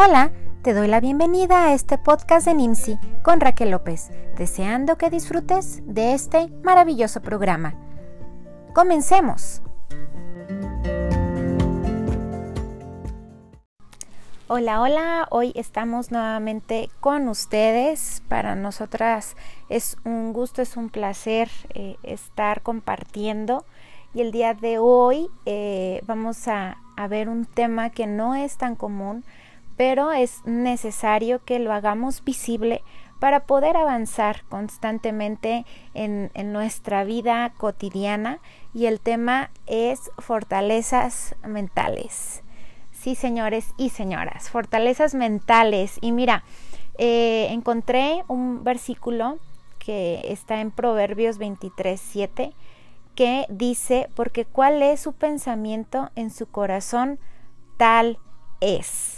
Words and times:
Hola, 0.00 0.30
te 0.62 0.74
doy 0.74 0.86
la 0.86 1.00
bienvenida 1.00 1.64
a 1.64 1.74
este 1.74 1.98
podcast 1.98 2.46
de 2.46 2.54
NIMSI 2.54 3.00
con 3.24 3.40
Raquel 3.40 3.72
López, 3.72 4.12
deseando 4.36 4.96
que 4.96 5.10
disfrutes 5.10 5.82
de 5.86 6.14
este 6.14 6.50
maravilloso 6.62 7.20
programa. 7.20 7.74
Comencemos. 8.76 9.60
Hola, 14.46 14.82
hola, 14.82 15.26
hoy 15.30 15.50
estamos 15.56 16.12
nuevamente 16.12 16.90
con 17.00 17.26
ustedes. 17.26 18.22
Para 18.28 18.54
nosotras 18.54 19.34
es 19.68 19.96
un 20.04 20.32
gusto, 20.32 20.62
es 20.62 20.76
un 20.76 20.90
placer 20.90 21.50
eh, 21.74 21.96
estar 22.04 22.62
compartiendo 22.62 23.64
y 24.14 24.20
el 24.20 24.30
día 24.30 24.54
de 24.54 24.78
hoy 24.78 25.28
eh, 25.44 26.02
vamos 26.06 26.46
a, 26.46 26.78
a 26.96 27.08
ver 27.08 27.28
un 27.28 27.46
tema 27.46 27.90
que 27.90 28.06
no 28.06 28.36
es 28.36 28.56
tan 28.58 28.76
común 28.76 29.24
pero 29.78 30.10
es 30.10 30.44
necesario 30.44 31.42
que 31.44 31.60
lo 31.60 31.72
hagamos 31.72 32.24
visible 32.24 32.82
para 33.20 33.46
poder 33.46 33.76
avanzar 33.76 34.42
constantemente 34.48 35.64
en, 35.94 36.30
nuestra 36.52 37.04
vida 37.04 37.52
cotidiana 37.56 38.40
y 38.74 38.86
el 38.86 39.00
tema 39.00 39.50
es 39.66 40.10
fortalezas 40.18 41.36
mentales. 41.46 42.42
Sí, 42.92 43.14
señores 43.14 43.72
y 43.76 43.90
señoras, 43.90 44.50
fortalezas 44.50 45.14
mentales. 45.14 45.98
Y 46.00 46.10
mira, 46.10 46.42
eh, 46.98 47.46
encontré 47.50 48.24
un 48.26 48.64
versículo 48.64 49.38
que 49.78 50.22
está 50.24 50.60
en 50.60 50.72
Proverbios 50.72 51.38
23, 51.38 52.00
7, 52.00 52.52
que 53.14 53.46
dice, 53.48 54.08
porque 54.16 54.44
cuál 54.44 54.82
es 54.82 55.00
su 55.00 55.12
pensamiento 55.12 56.10
en 56.16 56.30
su 56.30 56.46
corazón, 56.46 57.20
tal 57.76 58.18
es. 58.60 59.17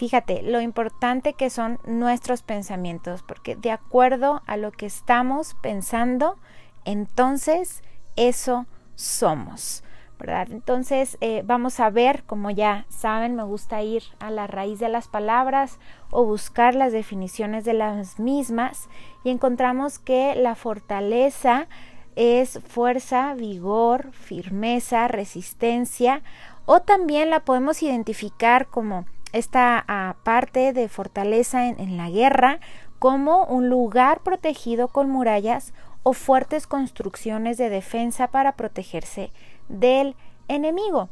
Fíjate 0.00 0.40
lo 0.40 0.62
importante 0.62 1.34
que 1.34 1.50
son 1.50 1.78
nuestros 1.84 2.40
pensamientos, 2.40 3.22
porque 3.22 3.54
de 3.54 3.70
acuerdo 3.70 4.40
a 4.46 4.56
lo 4.56 4.72
que 4.72 4.86
estamos 4.86 5.58
pensando, 5.60 6.38
entonces 6.86 7.82
eso 8.16 8.64
somos. 8.94 9.84
¿verdad? 10.18 10.48
Entonces 10.52 11.18
eh, 11.20 11.42
vamos 11.44 11.80
a 11.80 11.90
ver, 11.90 12.24
como 12.24 12.50
ya 12.50 12.86
saben, 12.88 13.36
me 13.36 13.42
gusta 13.42 13.82
ir 13.82 14.02
a 14.20 14.30
la 14.30 14.46
raíz 14.46 14.78
de 14.78 14.88
las 14.88 15.06
palabras 15.06 15.78
o 16.10 16.24
buscar 16.24 16.74
las 16.74 16.94
definiciones 16.94 17.66
de 17.66 17.74
las 17.74 18.18
mismas 18.18 18.88
y 19.22 19.28
encontramos 19.28 19.98
que 19.98 20.34
la 20.34 20.54
fortaleza 20.54 21.68
es 22.16 22.58
fuerza, 22.66 23.34
vigor, 23.34 24.12
firmeza, 24.12 25.08
resistencia 25.08 26.22
o 26.64 26.80
también 26.80 27.28
la 27.28 27.40
podemos 27.40 27.82
identificar 27.82 28.68
como 28.68 29.04
esta 29.32 29.84
ah, 29.86 30.16
parte 30.22 30.72
de 30.72 30.88
fortaleza 30.88 31.68
en, 31.68 31.96
la 31.96 32.10
guerra 32.10 32.60
como 32.98 33.44
un 33.44 33.68
lugar 33.68 34.20
protegido 34.20 34.88
con 34.88 35.10
murallas 35.10 35.72
o 36.02 36.12
fuertes 36.12 36.66
construcciones 36.66 37.56
de 37.58 37.70
defensa 37.70 38.28
para 38.28 38.52
protegerse 38.52 39.30
del 39.68 40.16
enemigo. 40.48 41.08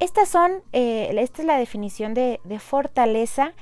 Estas 0.00 0.28
son, 0.28 0.62
eh, 0.72 1.14
esta 1.18 1.42
es 1.42 1.46
la 1.46 1.58
definición 1.58 2.14
de, 2.14 2.40
de, 2.44 2.58
fortaleza 2.58 3.52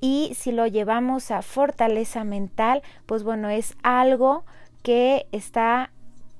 y 0.00 0.32
si 0.34 0.52
lo 0.52 0.66
llevamos 0.66 1.30
a 1.30 1.42
fortaleza 1.42 2.24
mental, 2.24 2.82
pues 3.06 3.22
bueno, 3.22 3.48
es 3.48 3.76
algo 3.82 4.44
que 4.82 5.26
está 5.32 5.90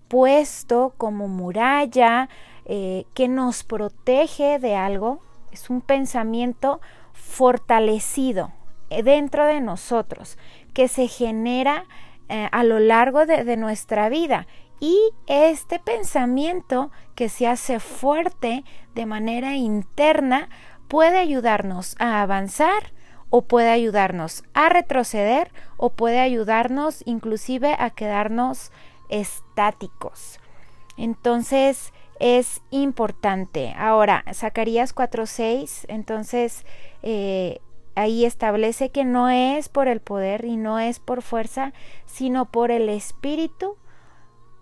puesto 0.08 0.94
como 0.98 1.28
muralla, 1.28 2.28
eh, 2.64 3.04
que 3.14 3.28
nos 3.28 3.64
protege 3.64 4.58
de 4.58 4.74
algo, 4.74 5.20
es 5.52 5.70
un 5.70 5.80
pensamiento 5.80 6.80
fortalecido 7.26 8.52
eh, 8.88 9.02
dentro 9.02 9.44
de 9.44 9.60
nosotros, 9.60 10.38
que 10.72 10.88
se 10.88 11.08
genera 11.08 11.84
eh, 12.28 12.48
a 12.52 12.62
lo 12.62 12.78
largo 12.78 13.26
de, 13.26 13.56
nuestra 13.56 14.08
vida. 14.08 14.46
Y 14.78 14.98
este 15.26 15.78
pensamiento 15.78 16.90
que 17.14 17.28
se 17.28 17.46
hace 17.46 17.80
fuerte 17.80 18.64
de 18.94 19.06
manera 19.06 19.56
interna 19.56 20.48
puede 20.86 21.18
ayudarnos 21.18 21.96
a 21.98 22.22
avanzar 22.22 22.92
o 23.30 23.42
puede 23.42 23.70
ayudarnos 23.70 24.44
a 24.54 24.68
retroceder 24.68 25.50
o 25.76 25.90
puede 25.90 26.20
ayudarnos 26.20 27.02
inclusive 27.06 27.74
a 27.78 27.90
quedarnos 27.90 28.70
estáticos. 29.08 30.38
Entonces, 30.96 31.92
es 32.20 32.60
importante. 32.70 33.74
Ahora, 33.76 34.24
Zacarías 34.32 34.94
4:6, 34.94 35.84
entonces 35.88 36.64
eh, 37.02 37.60
ahí 37.94 38.24
establece 38.24 38.90
que 38.90 39.04
no 39.04 39.28
es 39.28 39.68
por 39.68 39.88
el 39.88 40.00
poder 40.00 40.44
y 40.44 40.56
no 40.56 40.78
es 40.78 41.00
por 41.00 41.22
fuerza, 41.22 41.72
sino 42.04 42.44
por 42.46 42.70
el 42.70 42.88
Espíritu 42.88 43.76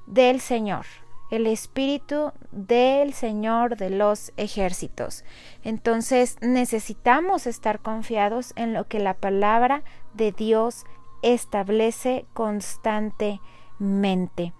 del 0.06 0.40
Señor, 0.40 0.86
el 1.30 1.46
Espíritu 1.46 2.32
del 2.52 3.12
Señor 3.12 3.76
de 3.76 3.90
los 3.90 4.32
ejércitos. 4.36 5.24
Entonces 5.62 6.38
necesitamos 6.40 7.46
estar 7.46 7.80
confiados 7.80 8.54
en 8.56 8.72
lo 8.72 8.88
que 8.88 9.00
la 9.00 9.12
palabra 9.14 9.82
de 10.14 10.32
Dios 10.32 10.84
establece 11.22 12.24
constantemente. 12.34 14.52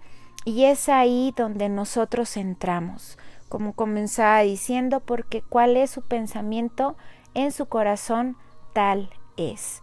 Y 0.45 0.65
es 0.65 0.89
ahí 0.89 1.33
donde 1.35 1.69
nosotros 1.69 2.37
entramos, 2.37 3.17
como 3.49 3.73
comenzaba 3.73 4.41
diciendo, 4.41 4.99
porque 4.99 5.41
cuál 5.41 5.75
es 5.75 5.89
su 5.89 6.03
pensamiento 6.03 6.95
en 7.33 7.51
su 7.51 7.65
corazón, 7.65 8.37
tal 8.73 9.09
es. 9.37 9.81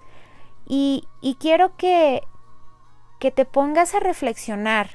Y, 0.67 1.05
y 1.21 1.35
quiero 1.35 1.77
que, 1.77 2.23
que 3.19 3.33
te 3.33 3.45
pongas 3.45 3.95
a 3.95 4.01
reflexionar 4.01 4.91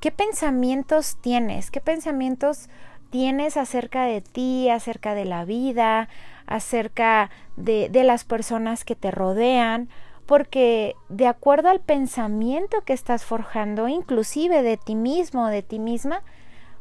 qué 0.00 0.10
pensamientos 0.10 1.18
tienes, 1.20 1.70
qué 1.70 1.82
pensamientos 1.82 2.70
tienes 3.10 3.56
acerca 3.56 4.04
de 4.04 4.22
ti, 4.22 4.70
acerca 4.70 5.14
de 5.14 5.26
la 5.26 5.44
vida, 5.44 6.08
acerca 6.46 7.30
de, 7.56 7.88
de 7.90 8.04
las 8.04 8.24
personas 8.24 8.84
que 8.84 8.96
te 8.96 9.10
rodean, 9.10 9.90
porque 10.30 10.94
de 11.08 11.26
acuerdo 11.26 11.70
al 11.70 11.80
pensamiento 11.80 12.82
que 12.82 12.92
estás 12.92 13.24
forjando, 13.24 13.88
inclusive 13.88 14.62
de 14.62 14.76
ti 14.76 14.94
mismo 14.94 15.48
de 15.48 15.64
ti 15.64 15.80
misma, 15.80 16.22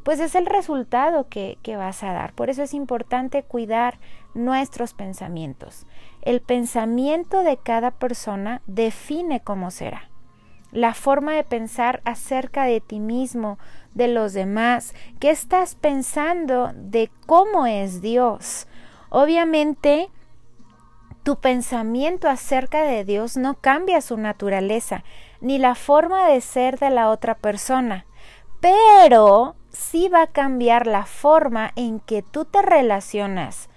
pues 0.03 0.19
es 0.19 0.35
el 0.35 0.45
resultado 0.45 1.29
que, 1.29 1.57
que, 1.63 1.75
vas 1.75 2.03
a 2.03 2.13
dar. 2.13 2.33
Por 2.33 2.51
eso 2.51 2.61
es 2.61 2.75
importante 2.75 3.41
cuidar 3.41 3.97
nuestros 4.35 4.93
pensamientos. 4.93 5.87
El 6.21 6.41
pensamiento 6.41 7.41
de 7.41 7.57
cada 7.57 7.89
persona 7.89 8.61
define 8.67 9.39
cómo 9.39 9.71
será. 9.71 10.11
La 10.71 10.93
forma 10.93 11.33
de 11.33 11.43
pensar 11.43 12.01
acerca 12.05 12.65
de 12.65 12.81
ti 12.81 12.99
mismo, 12.99 13.57
de 13.95 14.09
los 14.09 14.33
demás, 14.33 14.93
qué 15.19 15.31
estás 15.31 15.73
pensando 15.73 16.69
de 16.75 17.09
cómo 17.25 17.65
es 17.65 17.99
Dios. 17.99 18.67
Obviamente, 19.09 20.11
tu 21.29 21.35
pensamiento 21.35 22.27
acerca 22.27 22.81
de 22.81 23.05
Dios 23.05 23.37
no 23.37 23.53
cambia 23.53 24.01
su 24.01 24.17
naturaleza, 24.17 25.03
ni 25.41 25.59
la 25.59 25.75
forma 25.75 26.27
de 26.27 26.41
ser 26.41 26.79
de 26.79 26.89
la 26.89 27.11
otra 27.11 27.35
persona, 27.35 28.07
pero 28.61 29.55
sí 29.69 30.09
va 30.09 30.23
a 30.23 30.31
cambiar 30.31 30.87
la 30.87 31.05
forma 31.05 31.71
en 31.75 31.99
que 31.99 32.23
tú 32.23 32.45
te 32.45 32.63
relacionas 32.63 33.69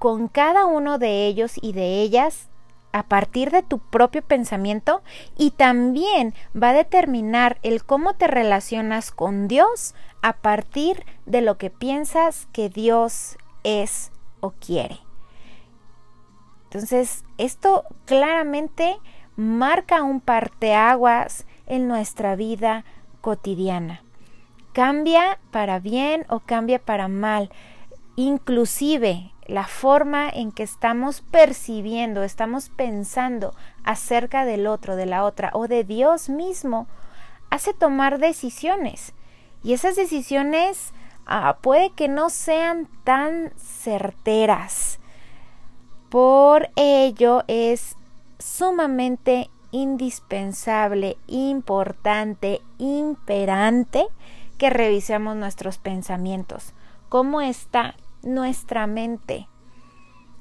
con 0.00 0.26
cada 0.26 0.66
uno 0.66 0.98
de 0.98 1.28
ellos 1.28 1.52
y 1.62 1.72
de 1.72 2.02
ellas 2.02 2.48
a 2.90 3.04
partir 3.04 3.52
de 3.52 3.62
tu 3.62 3.78
propio 3.78 4.22
pensamiento 4.22 5.00
y 5.36 5.52
también 5.52 6.34
va 6.60 6.70
a 6.70 6.74
determinar 6.74 7.60
el 7.62 7.84
cómo 7.84 8.14
te 8.14 8.26
relacionas 8.26 9.12
con 9.12 9.46
Dios 9.46 9.94
a 10.20 10.32
partir 10.32 11.06
de 11.26 11.42
lo 11.42 11.58
que 11.58 11.70
piensas 11.70 12.48
que 12.50 12.68
Dios 12.68 13.38
es 13.62 14.10
o 14.40 14.50
quiere. 14.50 15.07
Entonces, 16.70 17.24
esto 17.38 17.84
claramente 18.04 18.98
marca 19.36 20.02
un 20.02 20.20
parteaguas 20.20 21.46
en 21.66 21.88
nuestra 21.88 22.36
vida 22.36 22.84
cotidiana. 23.22 24.02
Cambia 24.74 25.38
para 25.50 25.78
bien 25.78 26.26
o 26.28 26.40
cambia 26.40 26.78
para 26.78 27.08
mal. 27.08 27.50
Inclusive 28.16 29.32
la 29.46 29.64
forma 29.64 30.28
en 30.28 30.52
que 30.52 30.62
estamos 30.62 31.22
percibiendo, 31.22 32.22
estamos 32.22 32.68
pensando 32.68 33.54
acerca 33.82 34.44
del 34.44 34.66
otro, 34.66 34.94
de 34.94 35.06
la 35.06 35.24
otra 35.24 35.50
o 35.54 35.68
de 35.68 35.84
Dios 35.84 36.28
mismo, 36.28 36.86
hace 37.48 37.72
tomar 37.72 38.18
decisiones. 38.18 39.14
Y 39.62 39.72
esas 39.72 39.96
decisiones 39.96 40.92
ah, 41.24 41.56
puede 41.62 41.90
que 41.90 42.08
no 42.08 42.28
sean 42.28 42.88
tan 43.04 43.52
certeras 43.56 44.98
por 46.08 46.70
ello 46.76 47.44
es 47.48 47.96
sumamente 48.38 49.50
indispensable, 49.70 51.18
importante, 51.26 52.60
imperante 52.78 54.06
que 54.56 54.70
revisemos 54.70 55.36
nuestros 55.36 55.78
pensamientos. 55.78 56.72
¿Cómo 57.08 57.40
está 57.40 57.94
nuestra 58.22 58.86
mente? 58.86 59.48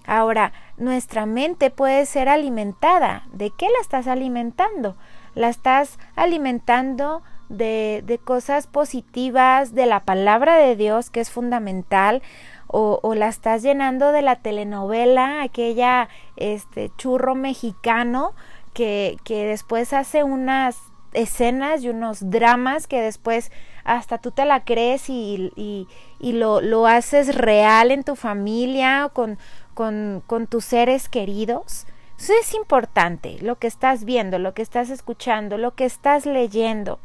Ahora, 0.06 0.54
nuestra 0.78 1.25
mente 1.25 1.70
puede 1.70 2.06
ser 2.06 2.30
alimentada. 2.30 3.28
¿De 3.34 3.52
qué 3.52 3.66
la 3.66 3.81
estás 3.81 4.08
alimentando? 4.08 4.96
La 5.36 5.50
estás 5.50 6.00
alimentando 6.16 7.22
de, 7.50 8.04
de 8.06 8.18
cosas 8.18 8.68
positivas, 8.68 9.75
de 9.75 9.86
la 9.86 10.00
palabra 10.02 10.56
de 10.56 10.78
Dios, 10.78 11.10
que 11.10 11.20
es 11.20 11.30
fundamental, 11.30 12.22
o, 12.68 13.14
la 13.16 13.28
estás 13.30 13.64
llenando 13.64 14.12
de 14.12 14.22
la 14.22 14.38
telenovela, 14.38 15.42
aquella 15.42 16.10
este 16.36 16.92
churro 16.98 17.34
mexicano 17.34 18.34
que, 18.74 19.18
que 19.24 19.46
después 19.46 19.94
hace 19.94 20.24
unas 20.24 20.78
escenas 21.14 21.84
y 21.84 21.90
unos 21.90 22.30
dramas 22.30 22.88
que 22.88 23.02
después 23.02 23.52
hasta 23.84 24.18
tú 24.18 24.31
te 24.31 24.46
la 24.46 24.66
crees 24.66 25.10
y, 25.10 25.52
y, 25.56 25.88
y 26.19 26.34
lo, 26.34 26.62
lo, 26.62 26.88
haces 26.88 27.36
real 27.36 27.92
en 27.92 28.04
tu 28.04 28.16
familia, 28.16 29.10
con, 29.13 29.38
con, 29.74 30.22
con 30.28 30.48
tus 30.48 30.66
seres 30.66 31.08
queridos. 31.08 31.88
Eso 32.20 32.34
es 32.40 32.54
importante, 32.54 33.38
lo 33.42 33.56
que 33.58 33.68
estás 33.68 34.04
viendo, 34.04 34.40
lo 34.40 34.54
que 34.54 34.62
estás 34.62 34.90
escuchando, 34.90 35.58
lo 35.58 35.75
que 35.75 35.86
estás 35.86 36.25
leyendo. 36.25 37.00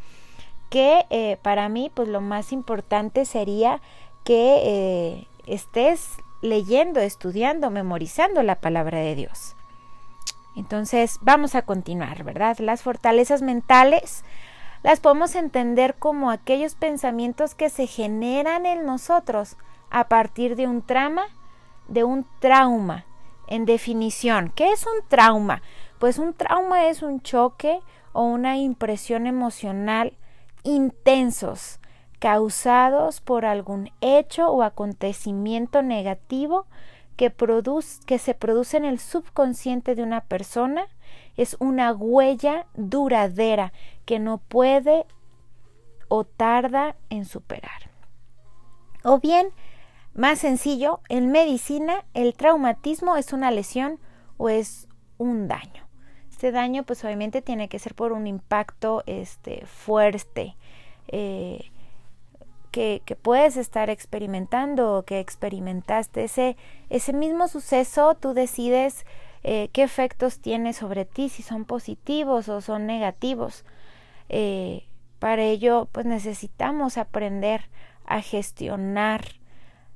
Que 0.71 1.05
eh, 1.11 1.39
para 1.43 1.69
mí, 1.69 1.91
pues 1.95 2.09
lo 2.09 2.21
más 2.21 2.51
importante 2.51 3.27
sería 3.27 3.81
que 4.25 4.61
eh, 4.65 5.27
estés 5.47 6.17
leyendo, 6.41 7.01
estudiando, 7.01 7.71
memorizando 7.71 8.43
la 8.43 8.57
palabra 8.61 8.99
de 8.99 9.15
Dios. 9.15 9.57
Entonces, 10.57 11.19
vamos 11.23 11.55
a 11.55 11.63
continuar, 11.63 12.25
¿verdad? 12.25 12.59
Las 12.59 12.83
fortalezas 12.83 13.43
mentales 13.43 14.25
las 14.83 15.01
podemos 15.01 15.37
entender 15.37 15.95
como 15.95 16.31
aquellos 16.31 16.75
pensamientos 16.75 17.55
que 17.55 17.71
se 17.71 17.87
generan 17.87 18.67
en 18.67 18.85
nosotros 18.85 19.57
a 19.91 20.09
partir 20.09 20.57
de 20.57 20.67
un 20.67 20.83
trama, 20.83 21.23
de 21.89 22.05
un 22.05 22.27
trauma. 22.41 23.05
En 23.47 23.65
definición, 23.65 24.53
¿qué 24.55 24.73
es 24.73 24.87
un 24.87 25.07
trauma? 25.09 25.63
Pues 25.99 26.19
un 26.19 26.35
trauma 26.35 26.87
es 26.87 27.03
un 27.03 27.21
choque 27.23 27.81
o 28.13 28.25
una 28.25 28.57
impresión 28.57 29.27
emocional 29.27 30.15
intensos 30.65 31.79
causados 32.23 33.21
por 33.21 33.45
algún 33.45 33.91
hecho 34.01 34.49
o 34.49 34.63
acontecimiento 34.63 35.83
negativo 35.83 36.67
que, 37.17 37.31
produce, 37.31 38.01
que 38.07 38.21
se 38.21 38.33
produce 38.33 38.77
en 38.77 38.85
el 38.85 39.01
subconsciente 39.01 39.97
de 39.97 40.05
una 40.05 40.21
persona 40.21 40.87
es 41.37 41.57
una 41.59 41.93
huella 41.93 42.67
duradera 42.75 43.73
que 44.05 44.21
no 44.21 44.39
puede 44.39 45.05
o 46.07 46.23
tarda 46.23 46.95
en 47.11 47.25
superar. 47.25 47.91
O 49.03 49.19
bien, 49.19 49.49
más 50.15 50.39
sencillo, 50.39 51.01
en 51.09 51.33
medicina 51.33 52.05
el 52.15 52.35
traumatismo 52.35 53.17
es 53.17 53.33
una 53.33 53.51
lesión 53.51 53.99
o 54.37 54.49
es 54.49 54.87
un 55.19 55.49
daño. 55.49 55.89
Este 56.31 56.53
daño 56.53 56.85
pues 56.85 57.05
obviamente 57.05 57.43
tiene 57.43 57.69
que 57.69 57.81
ser 57.81 57.97
por 57.97 58.13
un 58.13 58.29
impacto 58.29 59.03
este, 59.07 59.67
fuerte, 59.67 60.57
eh, 61.09 61.72
que, 62.73 63.03
puedes 63.23 63.57
estar 63.57 63.91
experimentando 63.91 64.97
o 64.97 65.03
que 65.05 65.21
experimentaste. 65.21 66.25
Ese, 66.25 66.57
ese 66.91 67.13
mismo 67.13 67.47
suceso 67.47 68.17
tú 68.17 68.35
decides 68.35 69.07
eh, 69.45 69.69
qué 69.73 69.85
efectos 69.85 70.41
tiene 70.41 70.73
sobre 70.73 71.05
ti, 71.05 71.29
si 71.29 71.43
son 71.43 71.65
positivos 71.65 72.49
o 72.49 72.61
son 72.61 72.87
negativos. 72.87 73.65
Eh, 74.29 74.87
para 75.21 75.43
ello, 75.43 75.89
pues 75.93 76.07
necesitamos 76.07 76.99
aprender 76.99 77.69
a 78.07 78.21
gestionar 78.21 79.25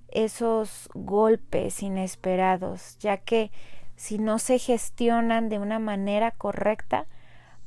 esos 0.08 0.88
golpes 0.94 1.82
inesperados, 1.82 2.96
ya 2.98 3.16
que 3.16 3.50
si 3.96 4.18
no 4.18 4.38
se 4.38 4.58
gestionan 4.58 5.48
de 5.48 5.58
una 5.58 5.78
manera 5.78 6.30
correcta, 6.30 7.06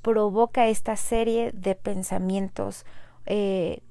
provoca 0.02 0.68
esta 0.68 0.96
serie 0.96 1.52
de 1.52 1.76
pensamientos 1.76 2.86
eh, 3.26 3.82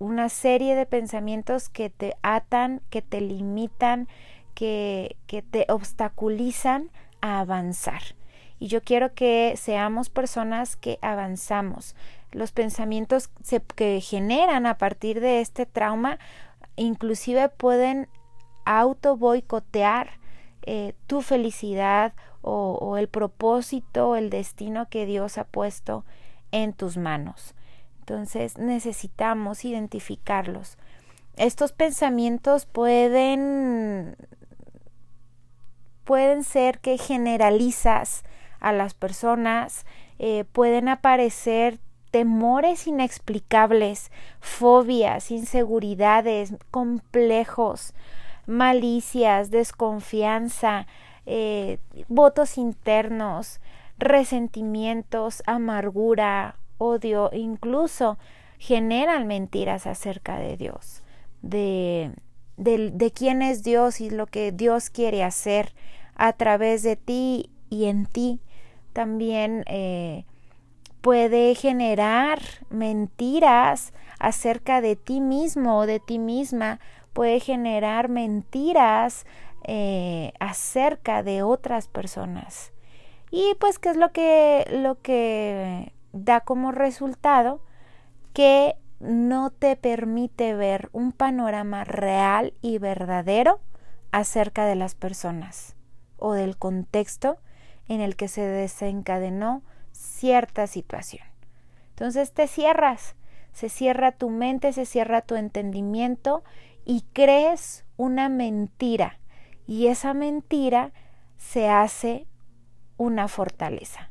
una 0.00 0.30
serie 0.30 0.74
de 0.74 0.86
pensamientos 0.86 1.68
que 1.68 1.90
te 1.90 2.16
atan, 2.22 2.80
que 2.90 3.02
te 3.02 3.20
limitan, 3.20 4.08
que, 4.54 5.16
que 5.28 5.42
te 5.42 5.66
obstaculizan 5.68 6.90
a 7.20 7.38
avanzar. 7.38 8.02
Y 8.58 8.66
yo 8.66 8.82
quiero 8.82 9.14
que 9.14 9.54
seamos 9.56 10.08
personas 10.10 10.76
que 10.76 10.98
avanzamos. 11.02 11.94
Los 12.32 12.50
pensamientos 12.50 13.28
que 13.76 14.00
generan 14.00 14.66
a 14.66 14.78
partir 14.78 15.20
de 15.20 15.40
este 15.40 15.66
trauma 15.66 16.18
inclusive 16.76 17.48
pueden 17.50 18.08
auto 18.64 19.16
boicotear 19.16 20.18
eh, 20.62 20.94
tu 21.06 21.22
felicidad 21.22 22.14
o, 22.42 22.78
o 22.80 22.96
el 22.96 23.08
propósito, 23.08 24.16
el 24.16 24.30
destino 24.30 24.88
que 24.88 25.06
Dios 25.06 25.38
ha 25.38 25.44
puesto 25.44 26.04
en 26.52 26.72
tus 26.72 26.96
manos. 26.96 27.54
Entonces 28.10 28.58
necesitamos 28.58 29.64
identificarlos. 29.64 30.78
Estos 31.36 31.70
pensamientos 31.70 32.66
pueden 32.66 34.16
pueden 36.02 36.42
ser 36.42 36.80
que 36.80 36.98
generalizas 36.98 38.24
a 38.58 38.72
las 38.72 38.94
personas, 38.94 39.86
eh, 40.18 40.44
pueden 40.52 40.88
aparecer 40.88 41.78
temores 42.10 42.88
inexplicables, 42.88 44.10
fobias, 44.40 45.30
inseguridades, 45.30 46.54
complejos, 46.72 47.94
malicias, 48.48 49.52
desconfianza, 49.52 50.88
eh, 51.26 51.78
votos 52.08 52.58
internos, 52.58 53.60
resentimientos, 53.98 55.44
amargura, 55.46 56.56
odio, 56.80 57.30
incluso 57.32 58.18
generan 58.58 59.26
mentiras 59.26 59.86
acerca 59.86 60.38
de 60.38 60.56
Dios, 60.56 61.02
de, 61.42 62.12
de, 62.56 63.12
quién 63.12 63.42
es 63.42 63.62
Dios 63.62 64.00
y 64.00 64.10
lo 64.10 64.26
que 64.26 64.50
Dios 64.50 64.90
quiere 64.90 65.22
hacer 65.22 65.74
a 66.14 66.32
través 66.32 66.82
de 66.82 66.96
ti 66.96 67.50
y 67.68 67.84
en 67.84 68.06
ti. 68.06 68.40
También 68.92 69.64
eh, 69.66 70.24
puede 71.00 71.54
generar 71.54 72.40
mentiras 72.70 73.92
acerca 74.18 74.80
de 74.80 74.96
ti 74.96 75.20
mismo 75.20 75.78
o 75.78 75.86
de 75.86 76.00
ti 76.00 76.18
misma, 76.18 76.80
puede 77.12 77.40
generar 77.40 78.08
mentiras 78.08 79.26
eh, 79.64 80.32
acerca 80.40 81.22
de 81.22 81.42
otras 81.42 81.88
personas. 81.88 82.72
Y 83.30 83.54
pues, 83.60 83.78
¿qué 83.78 83.90
es 83.90 83.96
lo 83.96 84.12
que, 84.12 84.66
lo 84.70 85.00
que 85.00 85.92
da 86.12 86.40
como 86.40 86.72
resultado 86.72 87.62
que 88.32 88.76
no 89.00 89.50
te 89.50 89.76
permite 89.76 90.54
ver 90.54 90.90
un 90.92 91.12
panorama 91.12 91.84
real 91.84 92.52
y 92.60 92.78
verdadero 92.78 93.60
acerca 94.12 94.66
de 94.66 94.74
las 94.74 94.94
personas 94.94 95.76
o 96.18 96.34
del 96.34 96.56
contexto 96.56 97.38
en 97.88 98.00
el 98.00 98.14
que 98.16 98.28
se 98.28 98.42
desencadenó 98.42 99.62
cierta 99.92 100.66
situación. 100.66 101.26
Entonces 101.90 102.32
te 102.32 102.46
cierras, 102.46 103.16
se 103.52 103.68
cierra 103.68 104.12
tu 104.12 104.30
mente, 104.30 104.72
se 104.72 104.86
cierra 104.86 105.22
tu 105.22 105.34
entendimiento 105.34 106.44
y 106.84 107.04
crees 107.12 107.84
una 107.96 108.28
mentira 108.28 109.18
y 109.66 109.86
esa 109.86 110.14
mentira 110.14 110.92
se 111.36 111.68
hace 111.68 112.26
una 112.96 113.28
fortaleza 113.28 114.09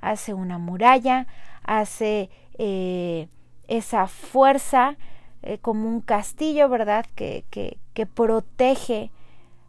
hace 0.00 0.34
una 0.34 0.58
muralla, 0.58 1.26
hace 1.64 2.30
eh, 2.58 3.28
esa 3.68 4.06
fuerza 4.06 4.96
eh, 5.42 5.58
como 5.58 5.88
un 5.88 6.00
castillo, 6.00 6.68
¿verdad? 6.68 7.06
Que, 7.14 7.44
que, 7.50 8.06
protege 8.06 9.10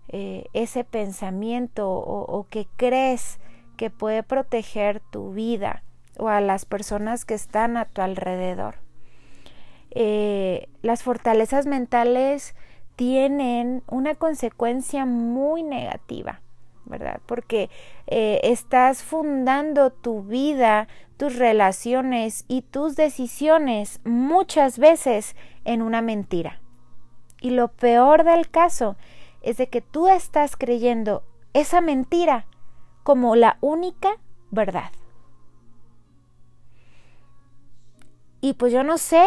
eh, 0.08 0.46
ese 0.54 0.84
pensamiento 0.84 1.90
o, 1.90 2.46
que 2.50 2.68
crees 2.78 3.40
que 3.76 3.90
puede 3.90 4.22
proteger 4.22 5.02
tu 5.12 5.34
vida 5.34 5.84
o 6.18 6.28
a 6.30 6.40
las 6.42 6.66
personas 6.66 7.26
que 7.26 7.34
están 7.34 7.76
a 7.76 7.86
tu 7.86 8.02
alrededor. 8.02 8.76
las 10.82 11.02
fortalezas 11.04 11.66
mentales 11.66 12.56
tienen 12.96 13.82
una 13.88 14.14
consecuencia 14.14 15.06
muy 15.06 15.64
negativa 15.64 16.42
¿verdad? 16.90 17.22
Porque 17.26 17.70
eh, 18.08 18.42
estás 18.44 19.04
fundando 19.04 19.92
tu 19.92 20.24
vida, 20.24 20.88
tus 21.18 21.38
relaciones 21.38 22.44
y 22.48 22.64
tus 22.64 22.96
decisiones 22.96 24.02
muchas 24.04 24.80
veces 24.80 25.36
en 25.64 25.82
una 25.82 26.02
mentira. 26.02 26.60
Y 27.40 27.52
lo 27.52 27.70
peor 27.70 28.24
del 28.24 28.50
caso 28.50 28.98
es 29.42 29.58
de 29.58 29.70
que 29.70 29.82
tú 29.82 30.08
estás 30.08 30.58
creyendo 30.58 31.24
esa 31.54 31.80
mentira 31.80 32.46
como 33.04 33.36
la 33.36 33.58
única 33.62 34.10
verdad. 34.52 34.92
Y 38.42 38.54
pues 38.54 38.74
yo 38.74 38.84
no 38.84 38.98
sé 38.98 39.24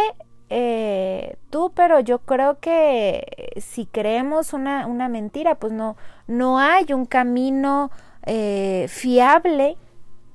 eh, 0.48 1.36
tú, 1.50 1.72
pero 1.74 2.00
yo 2.00 2.18
creo 2.20 2.60
que 2.60 3.52
si 3.56 3.86
creemos 3.86 4.52
una, 4.52 4.86
una 4.86 5.08
mentira, 5.08 5.54
pues 5.54 5.72
no, 5.72 5.96
no 6.32 6.58
hay 6.58 6.92
un 6.92 7.04
camino 7.04 7.90
eh, 8.24 8.86
fiable 8.88 9.76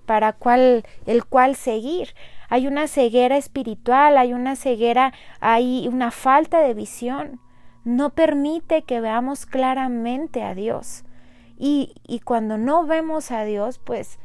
para 0.06 0.34
cual, 0.34 0.86
el 1.06 1.26
cual 1.26 1.56
seguir. 1.56 2.14
Hay 2.50 2.68
una 2.68 2.88
ceguera 2.88 3.36
espiritual, 3.36 4.18
hay 4.18 4.34
una 4.34 4.56
ceguera, 4.56 5.14
hay 5.42 5.88
una 5.88 6.12
falta 6.12 6.60
de 6.62 6.74
visión. 6.74 7.42
No 7.84 8.12
permite 8.12 8.84
que 8.84 9.02
veamos 9.02 9.46
claramente 9.46 10.44
a 10.44 10.54
Dios. 10.54 11.04
Y, 11.58 11.96
y 12.08 12.20
cuando 12.20 12.58
no 12.58 12.86
vemos 12.86 13.32
a 13.32 13.44
Dios, 13.44 13.80
pues 13.80 14.20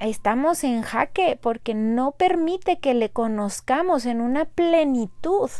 estamos 0.00 0.64
en 0.64 0.82
jaque 0.82 1.38
porque 1.40 1.74
no 1.74 2.10
permite 2.12 2.80
que 2.80 2.92
le 2.92 3.10
conozcamos 3.10 4.04
en 4.04 4.20
una 4.20 4.44
plenitud 4.44 5.50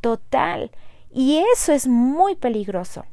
total. 0.00 0.70
Y 1.12 1.42
eso 1.52 1.72
es 1.72 1.86
muy 1.86 2.36
peligroso. 2.36 3.04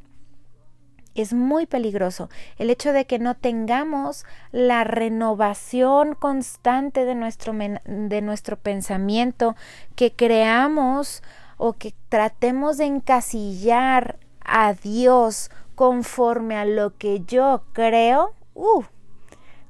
Es 1.14 1.32
muy 1.32 1.66
peligroso 1.66 2.28
el 2.58 2.70
hecho 2.70 2.92
de 2.92 3.06
que 3.06 3.18
no 3.18 3.36
tengamos 3.36 4.24
la 4.50 4.84
renovación 4.84 6.14
constante 6.14 7.04
de 7.04 7.14
nuestro, 7.14 7.52
de 7.52 8.22
nuestro 8.22 8.56
pensamiento, 8.56 9.54
que 9.94 10.12
creamos 10.12 11.22
o 11.56 11.74
que 11.74 11.94
tratemos 12.08 12.78
de 12.78 12.86
encasillar 12.86 14.18
a 14.44 14.74
Dios 14.74 15.50
conforme 15.74 16.56
a 16.56 16.64
lo 16.64 16.96
que 16.96 17.20
yo 17.20 17.62
creo. 17.72 18.34
Uh, 18.54 18.82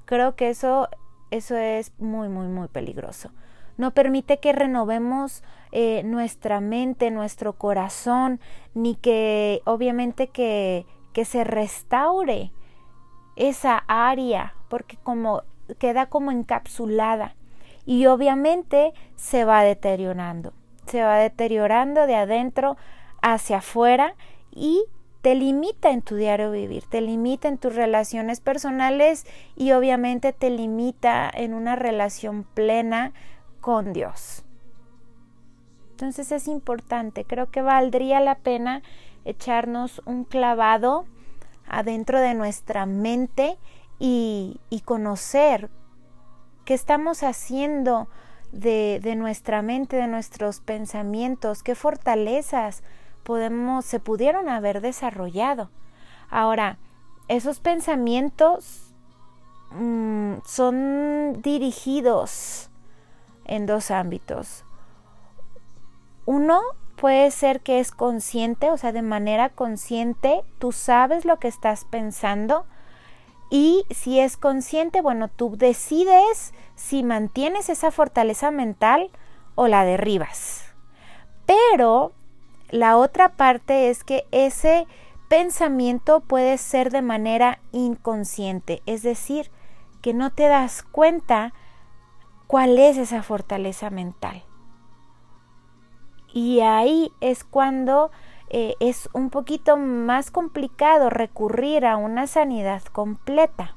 creo 0.05 0.37
que 0.37 0.51
eso, 0.51 0.89
eso 1.31 1.57
es 1.57 1.93
muy, 1.99 2.29
muy, 2.29 2.49
muy 2.49 2.69
peligroso. 2.69 3.31
No 3.77 3.91
permite 3.91 4.39
que 4.39 4.53
renovemos 4.53 5.43
eh, 5.73 6.03
nuestra 6.05 6.61
mente, 6.61 7.11
nuestro 7.11 7.55
corazón, 7.55 8.41
ni 8.75 8.95
que 8.95 9.61
obviamente 9.65 10.29
que, 10.29 10.87
que 11.15 11.25
se 11.25 11.45
restaure 11.45 12.51
esa 13.37 13.85
área, 13.89 14.55
porque 14.69 14.99
como 15.03 15.43
queda 15.79 16.07
como 16.07 16.31
encapsulada 16.31 17.37
y 17.87 18.07
obviamente 18.07 18.93
se 19.17 19.45
va 19.45 19.63
deteriorando, 19.63 20.53
se 20.87 21.03
va 21.03 21.17
deteriorando 21.17 22.07
de 22.07 22.17
adentro 22.17 22.77
hacia 23.23 23.59
afuera 23.59 24.15
y 24.51 24.85
te 25.23 25.35
limita 25.35 25.91
en 25.91 26.03
tu 26.03 26.17
diario 26.17 26.51
vivir, 26.51 26.85
te 26.91 27.01
limita 27.01 27.49
en 27.49 27.57
tus 27.57 27.75
relaciones 27.75 28.41
personales 28.41 29.25
y 29.57 29.73
obviamente 29.73 30.35
te 30.35 30.51
limita 30.51 31.31
en 31.33 31.55
una 31.55 31.77
relación 31.77 32.45
plena 32.45 33.15
con 33.63 33.95
Dios. 33.95 34.45
Entonces 35.93 36.33
es 36.33 36.49
importante, 36.49 37.25
creo 37.25 37.51
que 37.51 37.63
valdría 37.63 38.21
la 38.21 38.35
pena 38.35 38.83
echarnos 39.25 40.03
un 40.05 40.25
clavado 40.25 41.07
adentro 41.69 42.21
de 42.21 42.35
nuestra 42.35 42.87
mente 42.87 43.59
y, 43.99 44.61
conocer 44.85 45.71
qué 46.65 46.75
estamos 46.75 47.23
haciendo 47.23 48.09
de, 48.53 49.15
nuestra 49.17 49.63
mente, 49.63 49.97
de 49.97 50.09
nuestros 50.09 50.61
pensamientos, 50.61 51.63
qué 51.63 51.75
fortalezas 51.75 52.83
podemos, 53.23 53.85
se 53.85 54.01
pudieron 54.01 54.49
haber 54.49 54.81
desarrollado. 54.81 55.71
Ahora, 56.29 56.79
esos 57.29 57.61
pensamientos 57.61 58.95
mm, 59.71 60.35
son 60.45 61.41
dirigidos 61.41 62.71
en 63.47 63.67
dos 63.67 63.91
ámbitos. 63.91 64.65
Uno 66.27 66.61
puede 66.97 67.31
ser 67.31 67.61
que 67.61 67.81
es 67.81 67.91
consciente, 67.91 68.71
o 68.71 68.77
sea, 68.77 68.93
de 68.93 69.03
manera 69.03 69.49
consciente, 69.49 70.43
tú 70.59 70.73
sabes 70.73 71.25
lo 71.25 71.39
que 71.39 71.49
estás 71.49 71.85
pensando 71.85 72.67
y 73.51 73.85
si 73.91 74.21
es 74.21 74.37
consciente, 74.37 75.01
bueno, 75.01 75.29
tú 75.29 75.57
decides 75.57 76.55
si 76.75 77.03
mantienes 77.03 77.69
esa 77.69 77.91
fortaleza 77.91 78.51
mental 78.51 79.11
o 79.55 79.69
la 79.69 79.85
derribas. 79.85 80.65
Pero 81.47 82.13
la 82.71 82.97
otra 82.97 83.31
parte 83.31 83.91
es 83.91 84.03
que 84.03 84.25
ese 84.33 84.87
pensamiento 85.29 86.21
puede 86.21 86.59
ser 86.59 86.91
de 86.91 87.03
manera 87.03 87.61
inconsciente, 87.73 88.83
es 88.87 89.03
decir, 89.03 89.51
que 90.01 90.15
no 90.15 90.31
te 90.31 90.49
das 90.49 90.83
cuenta 90.83 91.53
cuál 92.47 92.79
es 92.79 92.97
esa 92.97 93.23
fortaleza 93.23 93.91
mental. 93.91 94.45
Y 96.35 96.61
ahí 96.61 97.13
es 97.21 97.45
cuando 97.45 98.11
eh, 98.51 98.75
es 98.81 99.09
un 99.13 99.31
poquito 99.31 99.77
más 99.77 100.33
complicado 100.33 101.09
recurrir 101.09 101.87
a 101.87 101.97
una 101.97 102.27
sanidad 102.27 102.83
completa. 102.83 103.77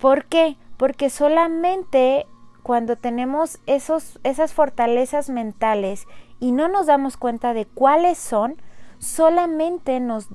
¿Por 0.00 0.24
qué? 0.24 0.56
Porque 0.76 1.10
solamente 1.10 2.26
cuando 2.64 2.96
tenemos 2.96 3.60
esos, 3.66 4.18
esas 4.24 4.52
fortalezas 4.52 5.30
mentales 5.30 6.08
y 6.40 6.50
no 6.50 6.66
nos 6.68 6.86
damos 6.86 7.16
cuenta 7.16 7.54
de 7.54 7.64
cuáles 7.64 8.18
son, 8.18 8.56
solamente 8.98 10.00
nos 10.00 10.28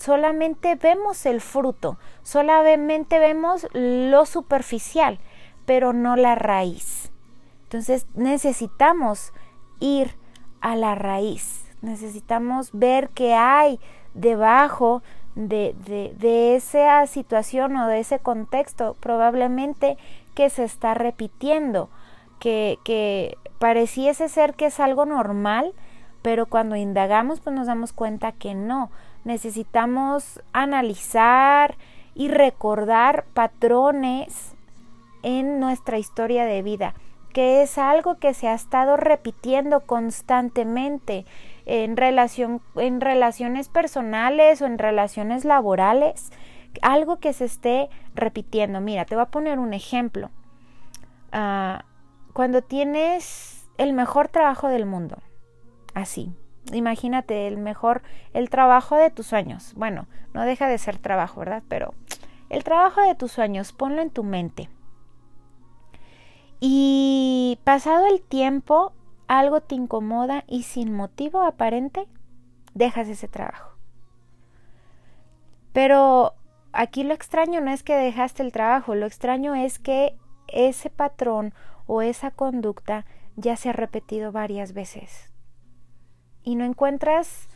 solamente 0.00 0.74
vemos 0.74 1.26
el 1.26 1.40
fruto, 1.40 1.96
solamente 2.24 3.20
vemos 3.20 3.68
lo 3.72 4.26
superficial, 4.26 5.20
pero 5.64 5.92
no 5.92 6.16
la 6.16 6.34
raíz. 6.34 7.12
Entonces 7.64 8.06
necesitamos 8.14 9.32
ir 9.78 10.16
a 10.64 10.76
la 10.76 10.94
raíz, 10.94 11.62
necesitamos 11.82 12.70
ver 12.72 13.10
qué 13.10 13.34
hay 13.34 13.78
debajo 14.14 15.02
de, 15.34 15.74
de, 15.86 16.14
de 16.18 16.56
esa 16.56 17.06
situación 17.06 17.76
o 17.76 17.86
de 17.86 18.00
ese 18.00 18.18
contexto, 18.18 18.96
probablemente 18.98 19.98
que 20.34 20.48
se 20.48 20.64
está 20.64 20.94
repitiendo, 20.94 21.90
que, 22.38 22.78
que 22.82 23.36
pareciese 23.58 24.30
ser 24.30 24.54
que 24.54 24.66
es 24.66 24.80
algo 24.80 25.04
normal, 25.04 25.74
pero 26.22 26.46
cuando 26.46 26.76
indagamos 26.76 27.40
pues 27.40 27.54
nos 27.54 27.66
damos 27.66 27.92
cuenta 27.92 28.32
que 28.32 28.54
no. 28.54 28.90
Necesitamos 29.24 30.40
analizar 30.54 31.76
y 32.14 32.28
recordar 32.28 33.26
patrones 33.34 34.54
en 35.22 35.60
nuestra 35.60 35.98
historia 35.98 36.46
de 36.46 36.62
vida, 36.62 36.94
que 37.34 37.62
es 37.62 37.78
algo 37.78 38.18
que 38.18 38.32
se 38.32 38.46
ha 38.46 38.54
estado 38.54 38.96
repitiendo 38.96 39.80
constantemente 39.80 41.26
en 41.66 41.96
relación 41.96 42.62
en 42.76 43.00
relaciones 43.00 43.68
personales 43.68 44.62
o 44.62 44.66
en 44.66 44.78
relaciones 44.78 45.44
laborales, 45.44 46.30
algo 46.80 47.18
que 47.18 47.32
se 47.32 47.44
esté 47.44 47.90
repitiendo. 48.14 48.80
Mira, 48.80 49.04
te 49.04 49.16
voy 49.16 49.22
a 49.22 49.30
poner 49.32 49.58
un 49.58 49.74
ejemplo. 49.74 50.30
Ah, 51.32 51.84
cuando 52.32 52.62
tienes 52.62 53.68
el 53.78 53.94
mejor 53.94 54.28
trabajo 54.28 54.68
del 54.68 54.86
mundo. 54.86 55.18
Así. 55.92 56.32
Imagínate 56.72 57.48
el 57.48 57.58
mejor, 57.58 58.02
el 58.32 58.48
trabajo 58.48 58.96
de 58.96 59.10
tus 59.10 59.26
sueños. 59.26 59.74
Bueno, 59.74 60.06
no 60.34 60.42
deja 60.42 60.68
de 60.68 60.78
ser 60.78 60.98
trabajo, 60.98 61.40
¿verdad? 61.40 61.64
Pero 61.68 61.94
el 62.48 62.62
trabajo 62.62 63.02
de 63.02 63.16
tus 63.16 63.32
sueños, 63.32 63.72
ponlo 63.72 64.02
en 64.02 64.10
tu 64.10 64.22
mente. 64.22 64.68
Y 66.66 67.58
pasado 67.62 68.06
el 68.06 68.22
tiempo, 68.22 68.94
algo 69.28 69.60
te 69.60 69.74
incomoda 69.74 70.44
y 70.48 70.62
sin 70.62 70.94
motivo 70.94 71.42
aparente, 71.42 72.08
dejas 72.72 73.06
ese 73.08 73.28
trabajo. 73.28 73.76
Pero 75.74 76.32
aquí 76.72 77.04
lo 77.04 77.12
extraño 77.12 77.60
no 77.60 77.70
es 77.70 77.82
que 77.82 77.94
dejaste 77.94 78.42
el 78.42 78.50
trabajo, 78.50 78.94
lo 78.94 79.04
extraño 79.04 79.54
es 79.54 79.78
que 79.78 80.16
ese 80.48 80.88
patrón 80.88 81.52
o 81.86 82.00
esa 82.00 82.30
conducta 82.30 83.04
ya 83.36 83.58
se 83.58 83.68
ha 83.68 83.74
repetido 83.74 84.32
varias 84.32 84.72
veces. 84.72 85.34
Y 86.44 86.54
no 86.54 86.64
encuentras, 86.64 87.50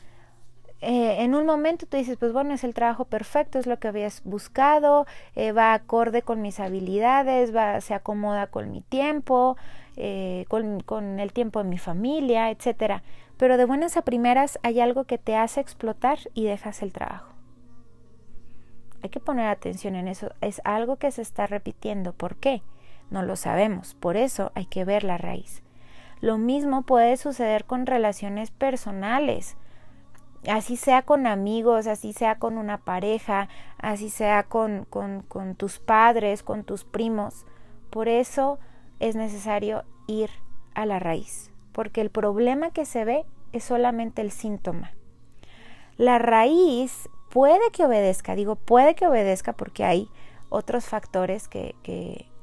eh, 0.81 1.23
en 1.25 1.35
un 1.35 1.45
momento 1.45 1.87
tú 1.87 1.97
dices, 1.97 2.17
pues 2.17 2.33
bueno, 2.33 2.55
es 2.55 2.65
el 2.65 2.75
trabajo 2.75 3.05
perfecto, 3.05 3.59
es 3.59 3.67
lo 3.67 3.79
que 3.79 3.89
habías 3.89 4.23
buscado, 4.25 5.07
eh, 5.35 5.53
va 5.53 5.75
acorde 5.75 6.23
con 6.23 6.41
mis 6.41 6.61
habilidades, 6.61 7.55
va, 7.55 7.81
se 7.81 7.95
acomoda 7.95 8.47
con 8.47 8.71
mi 8.71 8.81
tiempo, 8.83 9.57
eh, 9.97 10.45
con, 10.49 10.81
con 10.81 11.19
el 11.19 11.33
tiempo 11.33 11.63
de 11.63 11.69
mi 11.69 11.79
familia, 11.79 12.51
etcétera. 12.51 13.03
Pero 13.37 13.57
de 13.57 13.65
buenas 13.65 13.97
a 13.97 14.03
primeras 14.03 14.59
hay 14.63 14.81
algo 14.81 15.05
que 15.05 15.19
te 15.19 15.37
hace 15.37 15.61
explotar 15.61 16.19
y 16.35 16.45
dejas 16.45 16.83
el 16.83 16.93
trabajo. 16.93 17.33
Hay 19.03 19.11
que 19.11 19.21
poner 19.21 19.47
atención 19.47 19.95
en 19.95 20.09
eso. 20.09 20.33
Es 20.41 20.61
algo 20.65 20.97
que 20.97 21.11
se 21.11 21.23
está 21.23 21.47
repitiendo. 21.47 22.13
¿Por 22.13 22.37
qué? 22.37 22.63
No 23.11 23.23
lo 23.23 23.37
sabemos. 23.37 23.95
Por 23.95 24.17
eso 24.17 24.51
hay 24.55 24.67
que 24.67 24.85
ver 24.85 25.05
la 25.05 25.19
raíz. 25.19 25.63
Lo 26.21 26.37
mismo 26.37 26.83
puede 26.83 27.17
suceder 27.17 27.65
con 27.65 27.87
relaciones 27.87 28.51
personales, 28.51 29.57
así 30.47 30.77
sea 30.77 31.03
con 31.03 31.27
amigos, 31.27 31.87
así 31.87 32.13
sea 32.13 32.39
con 32.39 32.59
una 32.59 32.79
pareja, 32.79 33.49
así 33.79 34.11
sea 34.11 34.45
con, 34.45 34.87
tus 35.57 35.79
padres, 35.79 36.43
con 36.43 36.65
tus 36.65 36.85
primos. 36.85 37.47
Por 37.91 38.09
eso 38.09 38.59
es 39.01 39.17
necesario 39.17 39.85
ir 40.07 40.31
a 40.75 40.87
la 40.87 40.99
raíz, 40.99 41.51
porque 41.73 42.01
el 42.01 42.11
problema 42.11 42.71
que 42.71 42.85
se 42.85 43.05
ve 43.05 43.25
es 43.53 43.65
solamente 43.65 44.23
el 44.23 44.31
síntoma. 44.31 44.93
La 45.97 46.19
raíz 46.19 47.09
puede 47.31 47.71
que 47.73 47.85
obedezca, 47.85 48.35
digo 48.35 48.57
puede 48.57 48.95
que 48.95 49.07
obedezca 49.07 49.53
porque 49.53 49.85
hay 49.85 50.09
otros 50.49 50.87
factores 50.87 51.49
que 51.49 51.75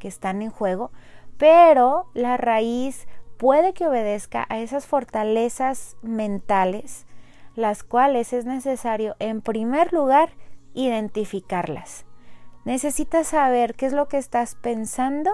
están 0.01 0.41
en 0.41 0.51
juego, 0.51 0.91
pero 1.37 2.07
la 2.13 2.37
raíz 2.37 3.07
puede 3.37 3.73
que 3.73 3.87
obedezca 3.87 4.45
a 4.49 4.59
esas 4.59 4.85
fortalezas 4.85 5.97
mentales, 6.01 7.05
las 7.55 7.83
cuales 7.83 8.33
es 8.33 8.45
necesario 8.45 9.15
en 9.19 9.41
primer 9.41 9.93
lugar 9.93 10.29
identificarlas. 10.73 12.05
Necesitas 12.65 13.27
saber 13.27 13.75
qué 13.75 13.85
es 13.85 13.93
lo 13.93 14.07
que 14.07 14.17
estás 14.17 14.55
pensando 14.55 15.31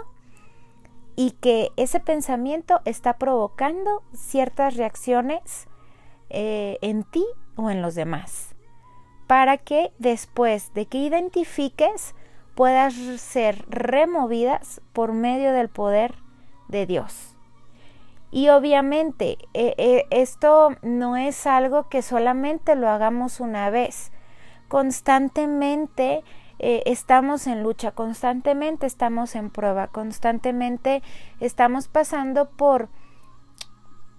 y 1.16 1.32
que 1.32 1.70
ese 1.78 2.00
pensamiento 2.00 2.82
está 2.86 3.18
provocando 3.18 4.04
ciertas 4.14 4.76
reacciones 4.76 5.68
eh, 6.30 6.78
en 6.82 7.04
ti 7.04 7.26
o 7.56 7.70
en 7.70 7.82
los 7.82 7.96
demás, 7.96 8.56
para 9.28 9.58
que 9.58 9.92
después 9.98 10.74
de 10.74 10.86
que 10.86 11.00
identifiques 11.00 12.16
puedas 12.56 12.94
ser 12.94 13.66
removidas 13.70 14.82
por 14.94 15.14
medio 15.14 15.54
del 15.54 15.70
poder 15.70 16.16
de 16.68 16.86
Dios. 16.86 17.31
Y 18.32 18.48
obviamente 18.48 19.38
eh, 19.54 19.76
eh, 19.78 20.06
esto 20.10 20.78
no 20.82 21.18
es 21.18 21.46
algo 21.46 21.90
que 21.90 22.02
solamente 22.02 22.76
lo 22.76 22.90
hagamos 22.90 23.42
una 23.42 23.70
vez. 23.70 24.14
Constantemente 24.70 26.24
eh, 26.60 26.82
estamos 26.86 27.46
en 27.46 27.62
lucha, 27.62 27.92
constantemente 27.92 28.86
estamos 28.86 29.36
en 29.36 29.50
prueba, 29.50 29.88
constantemente 29.88 31.04
estamos 31.42 31.90
pasando 31.90 32.50
por, 32.50 32.88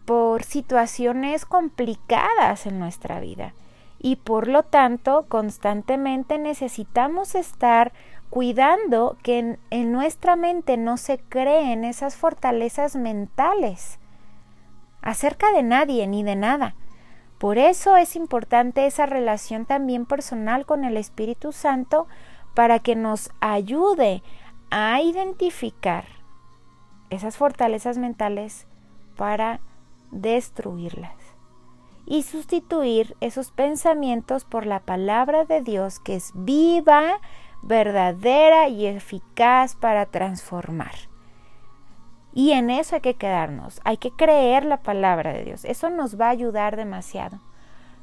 por 0.04 0.42
situaciones 0.42 1.46
complicadas 1.46 2.66
en 2.66 2.78
nuestra 2.78 3.18
vida. 3.18 3.54
Y 3.98 4.16
por 4.16 4.46
lo 4.46 4.62
tanto, 4.62 5.24
constantemente 5.28 6.36
necesitamos 6.36 7.34
estar 7.34 7.94
cuidando 8.28 9.16
que 9.22 9.58
en 9.70 9.92
nuestra 9.92 10.36
mente 10.36 10.76
no 10.76 10.98
se 10.98 11.18
creen 11.18 11.84
esas 11.84 12.16
fortalezas 12.16 12.96
mentales 12.96 14.00
acerca 15.02 15.52
de 15.52 15.62
nadie 15.62 16.06
ni 16.06 16.22
de 16.22 16.36
nada. 16.36 16.74
Por 17.38 17.58
eso 17.58 17.96
es 17.96 18.16
importante 18.16 18.86
esa 18.86 19.04
relación 19.04 19.66
también 19.66 20.06
personal 20.06 20.64
con 20.64 20.84
el 20.84 20.96
Espíritu 20.96 21.52
Santo 21.52 22.06
para 22.54 22.78
que 22.78 22.94
nos 22.94 23.30
ayude 23.40 24.22
a 24.70 25.02
identificar 25.02 26.04
esas 27.10 27.36
fortalezas 27.36 27.98
mentales 27.98 28.66
para 29.16 29.60
destruirlas 30.10 31.12
y 32.06 32.22
sustituir 32.22 33.16
esos 33.20 33.50
pensamientos 33.50 34.44
por 34.44 34.66
la 34.66 34.80
palabra 34.80 35.44
de 35.44 35.62
Dios 35.62 35.98
que 35.98 36.14
es 36.14 36.32
viva, 36.34 37.20
verdadera 37.62 38.68
y 38.68 38.86
eficaz 38.86 39.76
para 39.76 40.06
transformar. 40.06 41.11
Y 42.34 42.52
en 42.52 42.70
eso 42.70 42.96
hay 42.96 43.02
que 43.02 43.14
quedarnos, 43.14 43.80
hay 43.84 43.98
que 43.98 44.10
creer 44.10 44.64
la 44.64 44.78
palabra 44.78 45.32
de 45.32 45.44
Dios. 45.44 45.64
Eso 45.64 45.90
nos 45.90 46.18
va 46.18 46.26
a 46.26 46.30
ayudar 46.30 46.76
demasiado. 46.76 47.40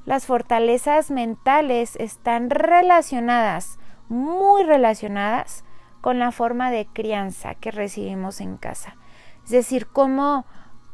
Las 0.05 0.25
fortalezas 0.25 1.11
mentales 1.11 1.95
están 1.95 2.49
relacionadas, 2.49 3.79
muy 4.07 4.63
relacionadas 4.63 5.63
con 6.01 6.19
la 6.19 6.31
forma 6.31 6.71
de 6.71 6.87
crianza 6.87 7.55
que 7.55 7.71
recibimos 7.71 8.39
en 8.39 8.57
casa. 8.57 8.95
Es 9.43 9.51
decir, 9.51 9.87
cómo, 9.87 10.45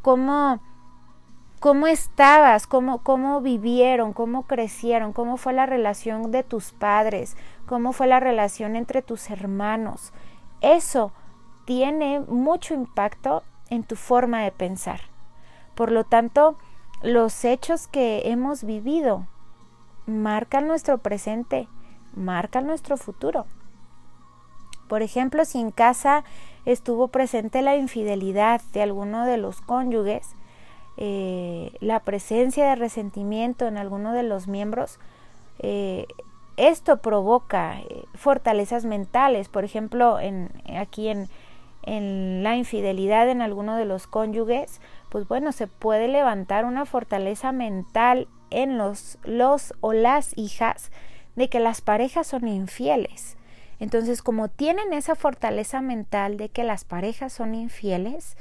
cómo, 0.01 0.61
cómo 1.59 1.87
estabas, 1.87 2.67
cómo, 2.67 3.03
cómo 3.03 3.41
vivieron, 3.41 4.13
cómo 4.13 4.43
crecieron, 4.47 5.13
cómo 5.13 5.37
fue 5.37 5.53
la 5.53 5.65
relación 5.65 6.31
de 6.31 6.43
tus 6.43 6.71
padres, 6.71 7.37
cómo 7.65 7.93
fue 7.93 8.07
la 8.07 8.19
relación 8.19 8.75
entre 8.75 9.01
tus 9.01 9.29
hermanos. 9.29 10.13
Eso 10.61 11.11
tiene 11.65 12.19
mucho 12.19 12.73
impacto 12.73 13.43
en 13.69 13.83
tu 13.83 13.95
forma 13.95 14.43
de 14.43 14.51
pensar. 14.51 15.01
Por 15.75 15.91
lo 15.91 16.03
tanto, 16.03 16.57
los 17.01 17.43
hechos 17.43 17.87
que 17.87 18.29
hemos 18.29 18.63
vivido 18.63 19.27
marcan 20.05 20.67
nuestro 20.67 20.99
presente, 20.99 21.67
marcan 22.15 22.67
nuestro 22.67 22.97
futuro. 22.97 23.45
Por 24.87 25.01
ejemplo, 25.01 25.45
si 25.45 25.59
en 25.59 25.71
casa 25.71 26.23
estuvo 26.65 27.07
presente 27.07 27.61
la 27.61 27.75
infidelidad 27.75 28.61
de 28.73 28.81
alguno 28.81 29.25
de 29.25 29.37
los 29.37 29.61
cónyuges, 29.61 30.35
eh, 30.97 31.71
la 31.81 31.99
presencia 32.01 32.69
de 32.69 32.75
resentimiento 32.75 33.67
en 33.67 33.77
alguno 33.77 34.13
de 34.13 34.23
los 34.23 34.47
miembros, 34.47 34.99
eh, 35.59 36.05
esto 36.57 36.97
provoca 36.97 37.79
eh, 37.81 38.05
fortalezas 38.13 38.85
mentales. 38.85 39.49
Por 39.49 39.65
ejemplo, 39.65 40.19
en, 40.19 40.49
aquí 40.77 41.09
en, 41.09 41.27
en 41.85 42.43
la 42.43 42.55
infidelidad 42.55 43.29
en 43.29 43.41
alguno 43.41 43.75
de 43.77 43.85
los 43.85 44.07
cónyuges, 44.07 44.81
pues 45.09 45.27
bueno, 45.27 45.51
se 45.51 45.67
puede 45.67 46.07
levantar 46.07 46.65
una 46.65 46.85
fortaleza 46.85 47.51
mental 47.51 48.27
en 48.49 48.77
los, 48.77 49.17
los 49.23 49.73
o 49.81 49.93
las 49.93 50.37
hijas 50.37 50.91
de 51.35 51.49
que 51.49 51.59
las 51.59 51.81
parejas 51.81 52.27
son 52.27 52.47
infieles. 52.47 53.37
Entonces, 53.79 54.21
como 54.21 54.47
tienen 54.47 54.93
esa 54.93 55.15
fortaleza 55.15 55.81
mental 55.81 56.37
de 56.37 56.49
que 56.49 56.63
las 56.63 56.85
parejas 56.85 57.33
son 57.33 57.55
infieles, 57.55 58.37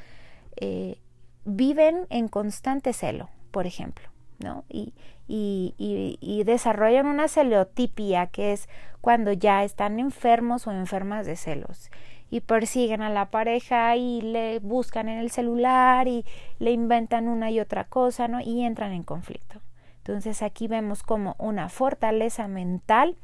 eh, 0.57 0.99
viven 1.45 2.07
en 2.09 2.29
constante 2.29 2.93
celo, 2.93 3.29
por 3.51 3.67
ejemplo, 3.67 4.09
¿no? 4.39 4.65
Y, 4.69 4.95
y, 5.27 5.75
y, 6.21 6.45
desarrollan 6.45 7.07
una 7.07 7.29
celotipia, 7.29 8.27
que 8.29 8.53
es 8.53 8.69
cuando 9.01 9.33
ya 9.33 9.65
están 9.65 9.99
enfermos 9.99 10.67
o 10.67 10.73
enfermas 10.73 11.27
de 11.27 11.37
celos 11.37 11.91
y 12.31 12.41
persiguen 12.41 13.03
a 13.03 13.11
la 13.11 13.31
pareja 13.31 13.97
y 13.97 14.21
le 14.21 14.59
buscan 14.59 15.09
en 15.09 15.19
el 15.19 15.31
celular 15.31 16.09
y 16.09 16.25
le 16.59 16.73
inventan 16.73 17.29
una 17.29 17.51
y 17.51 17.61
otra 17.61 17.85
cosa, 17.85 18.29
¿no? 18.29 18.41
Y 18.41 18.63
entran 18.63 18.93
en 18.93 19.03
conflicto. 19.03 19.61
Entonces 19.99 20.43
aquí 20.43 20.69
vemos 20.69 21.03
como 21.03 21.35
una 21.39 21.69
fortaleza 21.69 22.47
mental 22.49 23.17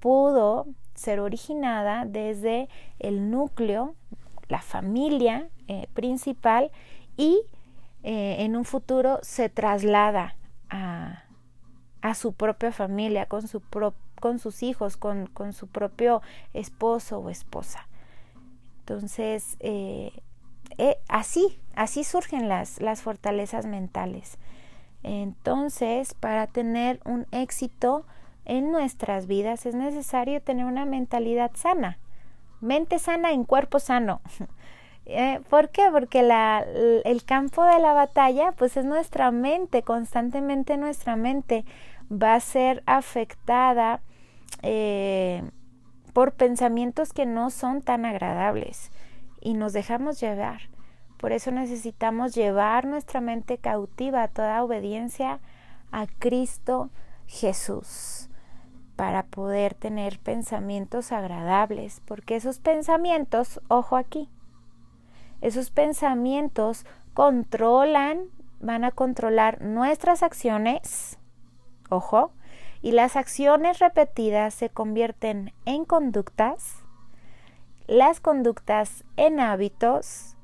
pudo 0.00 0.66
ser 0.94 1.20
originada 1.20 2.04
desde 2.04 2.68
el 2.98 3.30
núcleo, 3.30 3.94
la 4.48 4.60
familia 4.60 5.48
eh, 5.68 5.86
principal 5.94 6.70
y 7.16 7.42
eh, 8.02 8.36
en 8.40 8.56
un 8.56 8.64
futuro 8.64 9.18
se 9.22 9.48
traslada 9.48 10.36
a, 10.70 11.24
a 12.02 12.14
su 12.14 12.32
propia 12.32 12.72
familia, 12.72 13.26
con, 13.26 13.48
su 13.48 13.62
con 14.20 14.38
sus 14.38 14.62
hijos, 14.62 14.96
con, 14.96 15.26
con 15.26 15.52
su 15.52 15.66
propio 15.66 16.22
esposo 16.52 17.18
o 17.18 17.30
esposa. 17.30 17.87
Entonces, 18.88 19.58
eh, 19.60 20.12
eh, 20.78 20.96
así, 21.08 21.60
así 21.74 22.04
surgen 22.04 22.48
las, 22.48 22.80
las 22.80 23.02
fortalezas 23.02 23.66
mentales. 23.66 24.38
Entonces, 25.02 26.14
para 26.14 26.46
tener 26.46 26.98
un 27.04 27.26
éxito 27.30 28.06
en 28.46 28.72
nuestras 28.72 29.26
vidas 29.26 29.66
es 29.66 29.74
necesario 29.74 30.40
tener 30.40 30.64
una 30.64 30.86
mentalidad 30.86 31.50
sana. 31.54 31.98
Mente 32.62 32.98
sana 32.98 33.32
en 33.32 33.44
cuerpo 33.44 33.78
sano. 33.78 34.20
Eh, 35.10 35.40
¿Por 35.48 35.70
qué? 35.70 35.88
Porque 35.90 36.22
la, 36.22 36.62
el 37.06 37.24
campo 37.24 37.64
de 37.64 37.78
la 37.78 37.94
batalla 37.94 38.52
pues 38.52 38.76
es 38.76 38.84
nuestra 38.84 39.30
mente, 39.30 39.82
constantemente 39.82 40.76
nuestra 40.76 41.16
mente 41.16 41.64
va 42.12 42.34
a 42.34 42.40
ser 42.40 42.82
afectada 42.84 44.02
por 46.18 46.32
pensamientos 46.32 47.12
que 47.12 47.26
no 47.26 47.48
son 47.48 47.80
tan 47.80 48.04
agradables 48.04 48.90
y 49.40 49.54
nos 49.54 49.72
dejamos 49.72 50.18
llevar. 50.18 50.62
Por 51.16 51.30
eso 51.30 51.52
necesitamos 51.52 52.34
llevar 52.34 52.88
nuestra 52.88 53.20
mente 53.20 53.58
cautiva 53.58 54.24
a 54.24 54.26
toda 54.26 54.64
obediencia 54.64 55.38
a 55.92 56.08
Cristo 56.18 56.90
Jesús 57.28 58.30
para 58.96 59.26
poder 59.26 59.74
tener 59.74 60.18
pensamientos 60.18 61.12
agradables, 61.12 62.02
porque 62.04 62.34
esos 62.34 62.58
pensamientos, 62.58 63.60
ojo 63.68 63.96
aquí, 63.96 64.28
esos 65.40 65.70
pensamientos 65.70 66.84
controlan, 67.14 68.24
van 68.58 68.82
a 68.82 68.90
controlar 68.90 69.62
nuestras 69.62 70.24
acciones, 70.24 71.16
ojo, 71.90 72.32
y 72.82 72.92
las 72.92 73.16
acciones 73.16 73.78
repetidas 73.78 74.54
se 74.54 74.70
convierten 74.70 75.52
en 75.64 75.84
conductas, 75.84 76.76
las 77.86 78.20
conductas 78.20 79.04
en 79.16 79.40
hábitos 79.40 80.36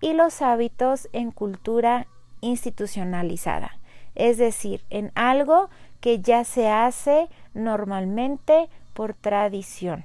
y 0.00 0.12
los 0.12 0.42
hábitos 0.42 1.08
en 1.12 1.30
cultura 1.30 2.06
institucionalizada, 2.40 3.78
es 4.14 4.38
decir, 4.38 4.84
en 4.90 5.12
algo 5.14 5.68
que 6.00 6.20
ya 6.20 6.44
se 6.44 6.68
hace 6.68 7.28
normalmente 7.54 8.68
por 8.92 9.14
tradición, 9.14 10.04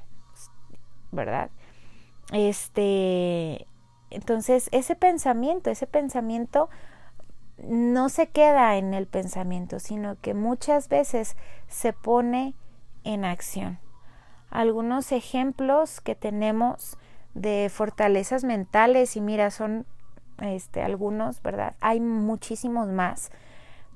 ¿verdad? 1.11 1.49
Este, 2.31 3.67
entonces 4.09 4.69
ese 4.71 4.95
pensamiento, 4.95 5.69
ese 5.69 5.87
pensamiento 5.87 6.69
no 7.67 8.09
se 8.09 8.27
queda 8.27 8.77
en 8.77 8.93
el 8.93 9.07
pensamiento, 9.07 9.79
sino 9.79 10.19
que 10.19 10.33
muchas 10.33 10.89
veces 10.89 11.35
se 11.71 11.93
pone 11.93 12.53
en 13.03 13.25
acción. 13.25 13.79
Algunos 14.49 15.11
ejemplos 15.11 16.01
que 16.01 16.13
tenemos 16.13 16.97
de 17.33 17.71
fortalezas 17.73 18.43
mentales 18.43 19.15
y 19.15 19.21
mira, 19.21 19.49
son 19.49 19.85
este, 20.41 20.83
algunos, 20.83 21.41
¿verdad? 21.41 21.75
Hay 21.79 21.99
muchísimos 22.01 22.89
más, 22.89 23.31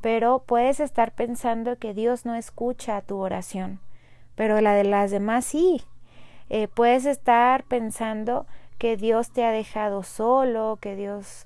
pero 0.01 0.39
puedes 0.39 0.79
estar 0.79 1.11
pensando 1.11 1.77
que 1.77 1.93
Dios 1.93 2.25
no 2.25 2.35
escucha 2.35 3.01
tu 3.01 3.17
oración, 3.17 3.79
pero 4.35 4.61
la 4.61 4.73
de 4.73 4.85
las 4.85 5.11
demás 5.11 5.45
sí. 5.45 5.83
Eh, 6.49 6.67
puedes 6.67 7.05
estar 7.05 7.63
pensando 7.63 8.45
que 8.77 8.97
Dios 8.97 9.31
te 9.31 9.43
ha 9.43 9.51
dejado 9.51 10.03
solo, 10.03 10.77
que 10.79 10.95
Dios 10.95 11.45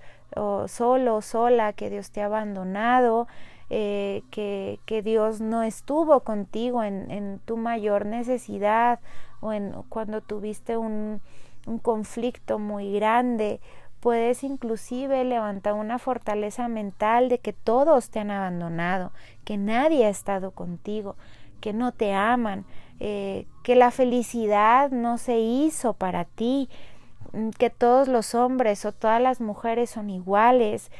solo, 0.67 1.21
sola, 1.21 1.73
que 1.73 1.89
Dios 1.89 2.11
te 2.11 2.21
ha 2.21 2.25
abandonado, 2.25 3.27
eh, 3.69 4.23
que, 4.31 5.01
Dios 5.03 5.41
no 5.41 5.63
estuvo 5.63 6.21
contigo 6.21 6.83
en, 6.83 7.39
tu 7.45 7.57
mayor 7.57 8.05
necesidad 8.05 8.99
o 9.41 9.53
en 9.53 9.73
cuando 9.89 10.21
tuviste 10.21 10.77
un, 10.77 11.21
un 11.65 11.79
conflicto 11.79 12.59
muy 12.59 12.93
grande. 12.93 13.59
Puedes 13.99 14.43
inclusive 14.43 15.23
levantar 15.25 15.73
una 15.73 15.99
fortaleza 15.99 16.67
mental 16.67 17.29
de 17.29 17.39
que 17.39 17.53
todos 17.53 18.09
te 18.09 18.19
han 18.19 18.31
abandonado, 18.31 19.11
que 19.43 19.57
nadie 19.57 20.05
ha 20.05 20.09
estado 20.09 20.51
contigo, 20.51 21.15
que 21.59 21.73
no 21.73 21.91
te 21.91 22.13
aman, 22.13 22.65
eh, 22.99 23.45
que 23.63 23.75
la 23.75 23.91
felicidad 23.91 24.91
no 24.91 25.17
se 25.17 25.39
hizo 25.39 25.93
para 25.93 26.25
ti, 26.25 26.69
mm, 27.33 27.49
que 27.51 27.69
todos 27.69 28.07
los 28.07 28.35
hombres 28.35 28.85
o 28.85 28.91
todas 28.91 29.21
las 29.21 29.41
mujeres 29.41 29.89
son 29.89 30.09
iguales, 30.09 30.91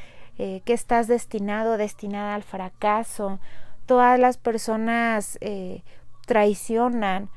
eh, 0.42 0.62
que 0.64 0.72
estás 0.72 1.06
destinado, 1.06 1.76
destinada 1.76 2.34
al 2.34 2.42
fracaso, 2.42 3.40
todas 3.84 4.18
las 4.18 4.38
personas 4.38 5.36
eh, 5.42 5.82
traicionan 6.24 7.28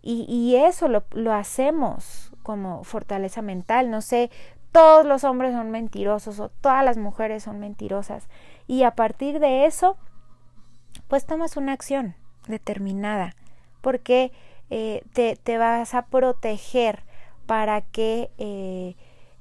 y, 0.00 0.24
y 0.26 0.56
eso 0.56 0.88
lo, 0.88 1.04
lo, 1.10 1.34
hacemos 1.34 2.32
como 2.42 2.82
fortaleza 2.82 3.42
mental, 3.42 3.90
no 3.90 4.00
sé, 4.00 4.30
todos 4.72 5.04
los 5.04 5.22
hombres 5.24 5.52
son 5.52 5.70
mentirosos 5.70 6.40
o 6.40 6.48
todas 6.48 6.82
las 6.82 6.96
mujeres 6.96 7.42
son 7.42 7.60
mentirosas 7.60 8.26
y 8.66 8.84
a 8.84 8.92
partir 8.92 9.38
de 9.38 9.66
eso, 9.66 9.98
pues 11.08 11.26
tomas 11.26 11.58
una 11.58 11.74
acción 11.74 12.14
determinada 12.48 13.34
porque 13.82 14.32
eh, 14.70 15.02
te, 15.12 15.36
te, 15.36 15.58
vas 15.58 15.92
a 15.92 16.06
proteger 16.06 17.02
para 17.44 17.82
que 17.82 18.30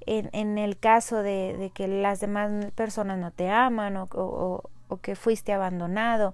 en, 0.05 0.57
el 0.57 0.77
caso 0.77 1.23
de, 1.23 1.71
que 1.73 1.87
las 1.87 2.19
demás 2.19 2.71
personas 2.73 3.17
no 3.17 3.31
te 3.31 3.49
aman 3.49 3.97
o 3.97 4.69
que 5.01 5.15
fuiste 5.15 5.53
abandonado, 5.53 6.33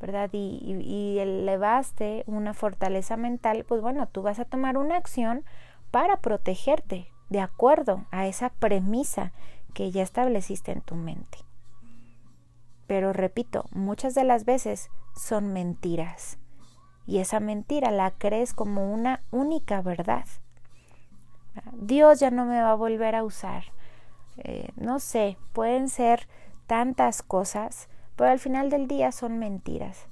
¿verdad? 0.00 0.30
Y, 0.32 0.58
y, 0.62 0.80
y, 0.82 1.18
elevaste 1.20 2.24
una 2.26 2.54
fortaleza 2.54 3.16
mental, 3.16 3.64
pues 3.66 3.80
bueno, 3.80 4.08
tú 4.08 4.22
vas 4.22 4.40
a 4.40 4.44
tomar 4.44 4.76
una 4.76 4.96
acción 4.96 5.44
para 5.92 6.16
protegerte 6.16 7.06
de 7.30 7.40
acuerdo 7.40 8.04
a 8.10 8.26
esa 8.26 8.50
premisa 8.50 9.32
que 9.74 9.92
ya 9.92 10.02
estableciste 10.02 10.72
en 10.72 10.80
tu 10.80 10.96
mente. 10.96 11.38
Pero 12.88 13.12
repito, 13.12 13.66
muchas 13.70 14.14
de 14.14 14.24
las 14.24 14.44
veces 14.44 14.90
son 15.14 15.52
mentiras 15.52 16.38
y 17.06 17.18
esa 17.18 17.40
mentira 17.40 17.90
la 17.90 18.10
crees 18.10 18.54
como 18.54 18.92
una 18.92 19.22
única 19.30 19.82
verdad. 19.82 20.26
Dios 21.72 22.20
ya 22.20 22.30
no 22.30 22.44
me 22.44 22.60
va 22.60 22.72
a 22.72 22.76
volver 22.76 23.14
a 23.14 23.24
usar. 23.24 23.64
Eh, 24.38 24.70
no 24.76 24.98
sé, 24.98 25.36
pueden 25.52 25.88
ser 25.88 26.26
tantas 26.66 27.22
cosas, 27.22 27.88
pero 28.16 28.30
al 28.30 28.38
final 28.38 28.70
del 28.70 28.88
día 28.88 29.12
son 29.12 29.38
mentiras. 29.38 30.06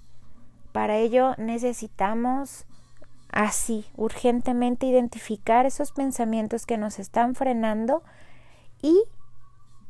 Para 0.73 0.97
ello 0.97 1.35
necesitamos 1.39 2.67
así, 3.33 3.87
urgentemente 3.97 4.87
identificar 4.87 5.67
esos 5.67 5.93
pensamientos 5.93 6.67
que 6.67 6.79
nos 6.79 6.99
están 6.99 7.35
frenando 7.35 8.03
y 8.83 9.03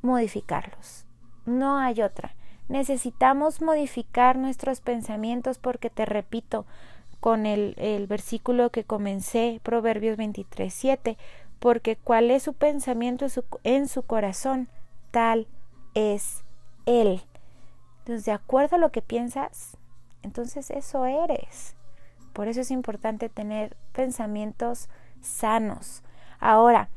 modificarlos. 0.03 1.07
No 1.47 1.79
hay 1.79 2.03
otra. 2.03 2.35
Necesitamos 2.69 3.61
modificar 3.61 4.37
nuestros 4.37 4.81
pensamientos 4.81 5.59
porque 5.59 5.91
te 5.91 6.05
repito, 6.05 6.67
con 7.19 7.45
el, 7.45 7.75
el 7.77 8.07
versículo 8.07 8.71
que 8.71 8.85
comencé, 8.85 9.61
Proverbios 9.63 10.17
23, 10.17 10.73
7, 10.73 11.19
porque 11.61 11.97
cuál 11.97 12.31
es 12.31 12.43
su 12.43 12.55
pensamiento 12.55 13.27
en 13.63 13.87
su, 13.87 14.03
corazón, 14.03 14.69
tal 15.11 15.47
es 15.95 16.43
él. 16.87 17.23
Entonces, 18.01 18.25
de 18.25 18.33
acuerdo 18.33 18.77
a 18.77 18.81
lo 18.81 18.91
que 18.91 19.03
piensas, 19.03 19.77
entonces 20.23 20.71
eso 20.71 21.05
eres. 21.05 21.77
Por 22.33 22.49
eso 22.49 22.63
es 22.63 22.71
importante 22.71 23.29
tener 23.29 23.77
pensamientos 23.93 24.89
sanos. 25.21 26.03
Ahora, 26.39 26.89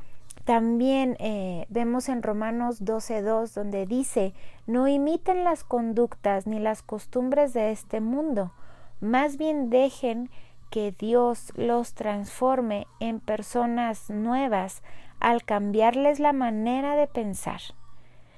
también 0.44 1.16
eh, 1.20 1.66
vemos 1.68 2.08
en 2.08 2.22
Romanos 2.22 2.82
12.2 2.82 3.52
donde 3.52 3.86
dice, 3.86 4.32
no 4.66 4.88
imiten 4.88 5.44
las 5.44 5.62
conductas 5.62 6.46
ni 6.46 6.58
las 6.58 6.82
costumbres 6.82 7.52
de 7.52 7.70
este 7.70 8.00
mundo, 8.00 8.52
más 9.00 9.36
bien 9.36 9.68
dejen 9.68 10.30
que 10.70 10.92
Dios 10.92 11.52
los 11.56 11.94
transforme 11.94 12.86
en 13.00 13.20
personas 13.20 14.10
nuevas 14.10 14.82
al 15.20 15.44
cambiarles 15.44 16.20
la 16.20 16.32
manera 16.32 16.96
de 16.96 17.06
pensar. 17.06 17.60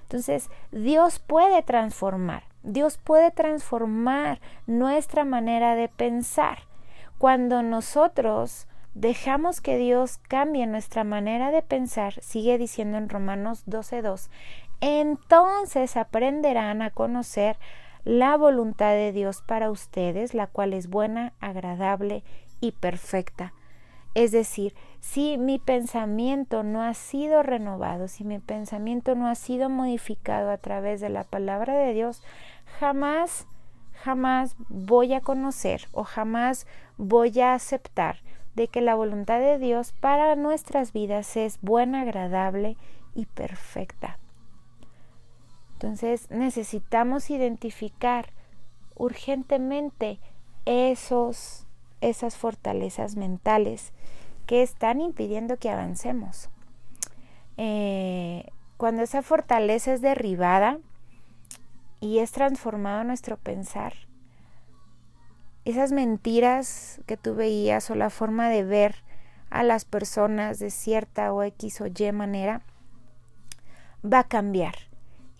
Entonces, 0.03 0.51
Dios 0.71 1.19
puede 1.19 1.63
transformar, 1.63 2.45
Dios 2.63 2.99
puede 2.99 3.31
transformar 3.33 4.41
nuestra 4.67 5.25
manera 5.25 5.75
de 5.75 5.89
pensar. 5.89 6.59
Cuando 7.19 7.63
nosotros 7.63 8.69
dejamos 8.95 9.61
que 9.61 9.79
Dios 9.79 10.19
cambie 10.29 10.67
nuestra 10.67 11.03
manera 11.03 11.51
de 11.51 11.63
pensar, 11.63 12.15
sigue 12.23 12.57
diciendo 12.57 12.99
en 12.99 13.09
Romanos 13.09 13.65
12.2, 13.67 14.29
entonces 14.81 15.97
aprenderán 15.97 16.83
a 16.83 16.91
conocer 16.91 17.57
la 18.07 18.37
voluntad 18.37 18.93
de 18.93 19.11
Dios 19.11 19.43
para 19.43 19.69
ustedes, 19.69 20.33
la 20.33 20.47
cual 20.47 20.75
es 20.75 20.89
buena, 20.89 21.33
agradable 21.41 22.23
y 22.61 22.71
perfecta. 22.71 23.53
Es 24.15 24.31
decir, 24.31 24.75
si 25.01 25.37
mi 25.39 25.59
pensamiento 25.59 26.63
no 26.63 26.85
ha 26.85 26.95
sido 26.95 27.43
renovado, 27.43 28.07
si 28.07 28.23
mi 28.23 28.39
pensamiento 28.39 29.17
no 29.17 29.27
ha 29.27 29.35
sido 29.35 29.69
modificado 29.71 30.53
a 30.53 30.59
través 30.59 31.01
de 31.01 31.09
la 31.09 31.25
palabra 31.25 31.75
de 31.75 31.95
Dios, 31.95 32.23
jamás, 32.79 33.49
jamás 34.05 34.55
voy 34.69 35.13
a 35.13 35.21
conocer 35.21 35.89
o 35.91 36.05
jamás 36.05 36.69
voy 36.99 37.41
a 37.41 37.55
aceptar 37.55 38.19
de 38.55 38.69
que 38.69 38.83
la 38.83 38.95
voluntad 38.95 39.41
de 39.41 39.59
Dios 39.59 39.93
para 39.99 40.37
nuestras 40.37 40.93
vidas 40.93 41.37
es 41.37 41.59
buena, 41.61 42.03
agradable 42.03 42.77
y 43.17 43.27
perfecta. 43.27 44.17
Entonces 45.77 46.31
necesitamos 46.31 47.29
identificar 47.29 48.31
urgentemente 48.95 50.19
esos, 50.65 51.67
esas 52.01 52.35
fortalezas 52.39 53.17
mentales 53.17 53.93
que 54.47 54.63
están 54.63 55.03
impidiendo 55.03 55.59
que 55.59 55.69
avancemos. 55.69 56.49
Eh, 57.59 58.47
cuando 58.79 59.03
esa 59.03 59.21
fortaleza 59.21 59.93
es 59.93 60.01
derribada 60.01 60.79
y 62.01 62.21
es 62.21 62.33
transformado 62.33 63.05
nuestro 63.05 63.37
pensar, 63.37 63.93
esas 65.67 65.93
mentiras 65.93 67.03
que 67.05 67.19
tú 67.19 67.35
veías 67.35 67.91
o 67.91 67.97
la 67.97 68.09
forma 68.09 68.49
de 68.49 68.65
ver 68.65 69.05
a 69.51 69.63
las 69.63 69.85
personas 69.85 70.59
de 70.59 70.71
cierta 70.71 71.35
o 71.35 71.43
X 71.43 71.83
o 71.83 71.87
Y 71.87 72.13
manera 72.13 72.63
va 74.03 74.21
a 74.21 74.25
cambiar. 74.25 74.86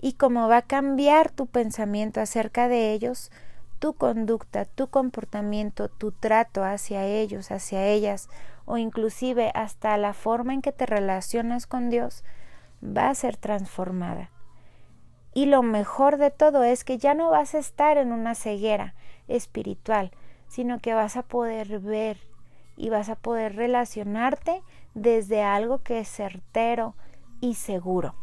Y 0.07 0.13
como 0.13 0.47
va 0.47 0.59
a 0.59 0.63
cambiar 0.63 1.33
tu 1.33 1.49
pensamiento 1.49 2.21
acerca 2.21 2.69
de 2.69 2.93
ellos, 2.93 3.33
tu 3.81 3.95
conducta, 3.95 4.65
tu 4.65 4.87
comportamiento, 4.87 5.89
tu 5.89 6.13
trato 6.13 6.63
hacia 6.63 7.05
ellos, 7.07 7.51
hacia 7.51 7.89
ellas, 7.89 8.29
o 8.67 8.79
inclusive 8.79 9.51
hasta 9.53 9.97
la 9.97 10.13
forma 10.13 10.55
en 10.55 10.63
que 10.63 10.71
te 10.71 10.87
relacionas 10.87 11.67
con 11.67 11.91
Dios, 11.91 12.23
va 12.81 13.09
a 13.11 13.15
ser 13.17 13.37
transformada. 13.37 14.31
Y 15.35 15.47
lo 15.47 15.65
mejor 15.65 16.19
de 16.19 16.31
todo 16.31 16.63
es 16.63 16.85
que 16.85 16.99
ya 16.99 17.15
no 17.15 17.31
vas 17.31 17.57
a 17.57 17.59
estar 17.59 17.99
en 17.99 18.13
una 18.13 18.37
ceguera, 18.37 18.95
espiritual, 19.27 20.13
sino 20.47 20.79
que 20.79 20.95
vas 20.95 21.17
a 21.17 21.25
poder 21.25 21.81
ver 21.81 22.19
y 22.77 22.91
vas 22.91 23.09
a 23.09 23.17
poder 23.17 23.57
relacionarte 23.57 24.63
desde 24.95 25.43
algo 25.43 25.83
que 25.83 25.99
es 25.99 26.09
certero 26.09 26.95
y 27.41 27.55
seguro. 27.55 28.15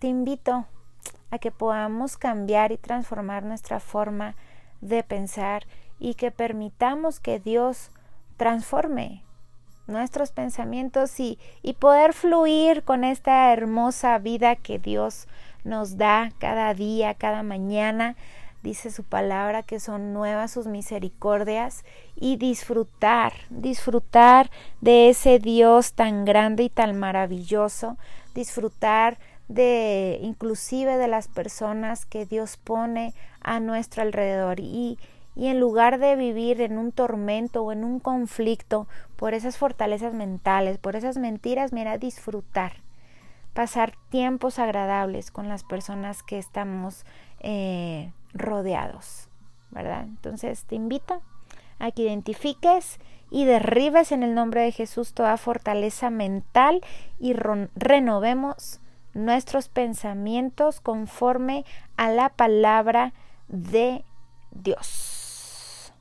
Te 0.00 0.06
invito 0.06 0.64
a 1.30 1.38
que 1.38 1.50
podamos 1.50 2.16
cambiar 2.16 2.72
y 2.72 2.78
transformar 2.78 3.44
nuestra 3.44 3.80
forma 3.80 4.34
de 4.80 5.02
pensar 5.02 5.66
y 5.98 6.14
que 6.14 6.30
permitamos 6.30 7.20
que 7.20 7.38
Dios 7.38 7.90
transforme 8.38 9.22
nuestros 9.86 10.32
pensamientos 10.32 11.20
y, 11.20 11.38
y 11.62 11.74
poder 11.74 12.14
fluir 12.14 12.82
con 12.82 13.04
esta 13.04 13.52
hermosa 13.52 14.16
vida 14.18 14.56
que 14.56 14.78
Dios 14.78 15.28
nos 15.64 15.98
da 15.98 16.32
cada 16.38 16.72
día, 16.72 17.12
cada 17.12 17.42
mañana. 17.42 18.16
Dice 18.62 18.90
su 18.90 19.04
palabra 19.04 19.62
que 19.62 19.80
son 19.80 20.14
nuevas 20.14 20.50
sus 20.50 20.66
misericordias 20.66 21.84
y 22.16 22.36
disfrutar, 22.36 23.34
disfrutar 23.50 24.50
de 24.80 25.10
ese 25.10 25.38
Dios 25.38 25.92
tan 25.92 26.24
grande 26.24 26.62
y 26.62 26.68
tan 26.70 26.98
maravilloso, 26.98 27.98
disfrutar 28.34 29.18
de 29.50 30.20
inclusive 30.22 30.96
de 30.96 31.08
las 31.08 31.26
personas 31.26 32.06
que 32.06 32.24
Dios 32.24 32.56
pone 32.56 33.12
a 33.42 33.58
nuestro 33.58 34.02
alrededor 34.02 34.60
y, 34.60 34.96
y 35.34 35.48
en 35.48 35.58
lugar 35.58 35.98
de 35.98 36.14
vivir 36.14 36.60
en 36.60 36.78
un 36.78 36.92
tormento 36.92 37.64
o 37.64 37.72
en 37.72 37.82
un 37.82 37.98
conflicto 37.98 38.86
por 39.16 39.34
esas 39.34 39.58
fortalezas 39.58 40.14
mentales, 40.14 40.78
por 40.78 40.94
esas 40.94 41.18
mentiras, 41.18 41.72
mira, 41.72 41.98
disfrutar, 41.98 42.74
pasar 43.52 43.94
tiempos 44.08 44.60
agradables 44.60 45.32
con 45.32 45.48
las 45.48 45.64
personas 45.64 46.22
que 46.22 46.38
estamos 46.38 47.04
eh, 47.40 48.12
rodeados, 48.32 49.28
¿verdad? 49.72 50.02
Entonces 50.02 50.62
te 50.62 50.76
invito 50.76 51.22
a 51.80 51.90
que 51.90 52.02
identifiques 52.02 53.00
y 53.32 53.46
derribes 53.46 54.12
en 54.12 54.22
el 54.22 54.32
nombre 54.32 54.60
de 54.60 54.70
Jesús 54.70 55.12
toda 55.12 55.36
fortaleza 55.36 56.08
mental 56.08 56.82
y 57.18 57.32
renovemos 57.32 58.80
nuestros 59.14 59.68
pensamientos 59.68 60.80
conforme 60.80 61.64
a 61.96 62.10
la 62.10 62.28
palabra 62.30 63.12
de 63.48 64.04
Dios. 64.50 65.92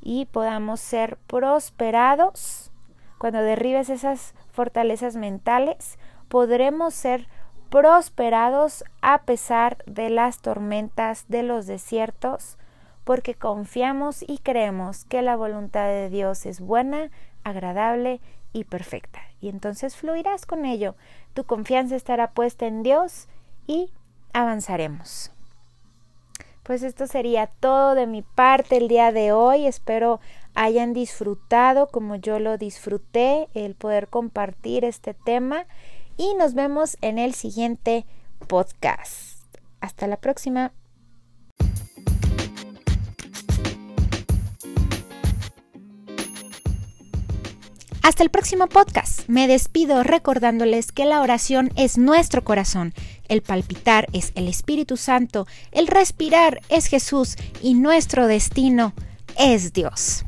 Y 0.00 0.26
podamos 0.26 0.80
ser 0.80 1.16
prosperados. 1.26 2.70
Cuando 3.18 3.40
derribes 3.40 3.88
esas 3.88 4.34
fortalezas 4.50 5.16
mentales 5.16 5.98
podremos 6.28 6.94
ser 6.94 7.28
prosperados 7.70 8.84
a 9.00 9.22
pesar 9.22 9.82
de 9.86 10.10
las 10.10 10.38
tormentas 10.38 11.24
de 11.28 11.42
los 11.42 11.66
desiertos, 11.66 12.58
porque 13.06 13.36
confiamos 13.36 14.24
y 14.26 14.38
creemos 14.38 15.04
que 15.04 15.22
la 15.22 15.36
voluntad 15.36 15.86
de 15.86 16.10
Dios 16.10 16.44
es 16.44 16.60
buena, 16.60 17.12
agradable 17.44 18.20
y 18.52 18.64
perfecta. 18.64 19.20
Y 19.40 19.48
entonces 19.48 19.94
fluirás 19.94 20.44
con 20.44 20.64
ello. 20.64 20.96
Tu 21.32 21.44
confianza 21.44 21.94
estará 21.94 22.32
puesta 22.32 22.66
en 22.66 22.82
Dios 22.82 23.28
y 23.68 23.92
avanzaremos. 24.32 25.30
Pues 26.64 26.82
esto 26.82 27.06
sería 27.06 27.46
todo 27.46 27.94
de 27.94 28.08
mi 28.08 28.22
parte 28.22 28.76
el 28.76 28.88
día 28.88 29.12
de 29.12 29.30
hoy. 29.30 29.68
Espero 29.68 30.18
hayan 30.56 30.92
disfrutado 30.92 31.86
como 31.86 32.16
yo 32.16 32.40
lo 32.40 32.58
disfruté 32.58 33.46
el 33.54 33.76
poder 33.76 34.08
compartir 34.08 34.84
este 34.84 35.14
tema 35.14 35.66
y 36.16 36.34
nos 36.34 36.54
vemos 36.54 36.96
en 37.02 37.20
el 37.20 37.34
siguiente 37.34 38.04
podcast. 38.48 39.44
Hasta 39.80 40.08
la 40.08 40.16
próxima. 40.16 40.72
Hasta 48.06 48.22
el 48.22 48.30
próximo 48.30 48.68
podcast. 48.68 49.22
Me 49.26 49.48
despido 49.48 50.04
recordándoles 50.04 50.92
que 50.92 51.06
la 51.06 51.22
oración 51.22 51.72
es 51.74 51.98
nuestro 51.98 52.44
corazón, 52.44 52.94
el 53.26 53.42
palpitar 53.42 54.06
es 54.12 54.30
el 54.36 54.46
Espíritu 54.46 54.96
Santo, 54.96 55.48
el 55.72 55.88
respirar 55.88 56.60
es 56.68 56.86
Jesús 56.86 57.34
y 57.60 57.74
nuestro 57.74 58.28
destino 58.28 58.92
es 59.36 59.72
Dios. 59.72 60.24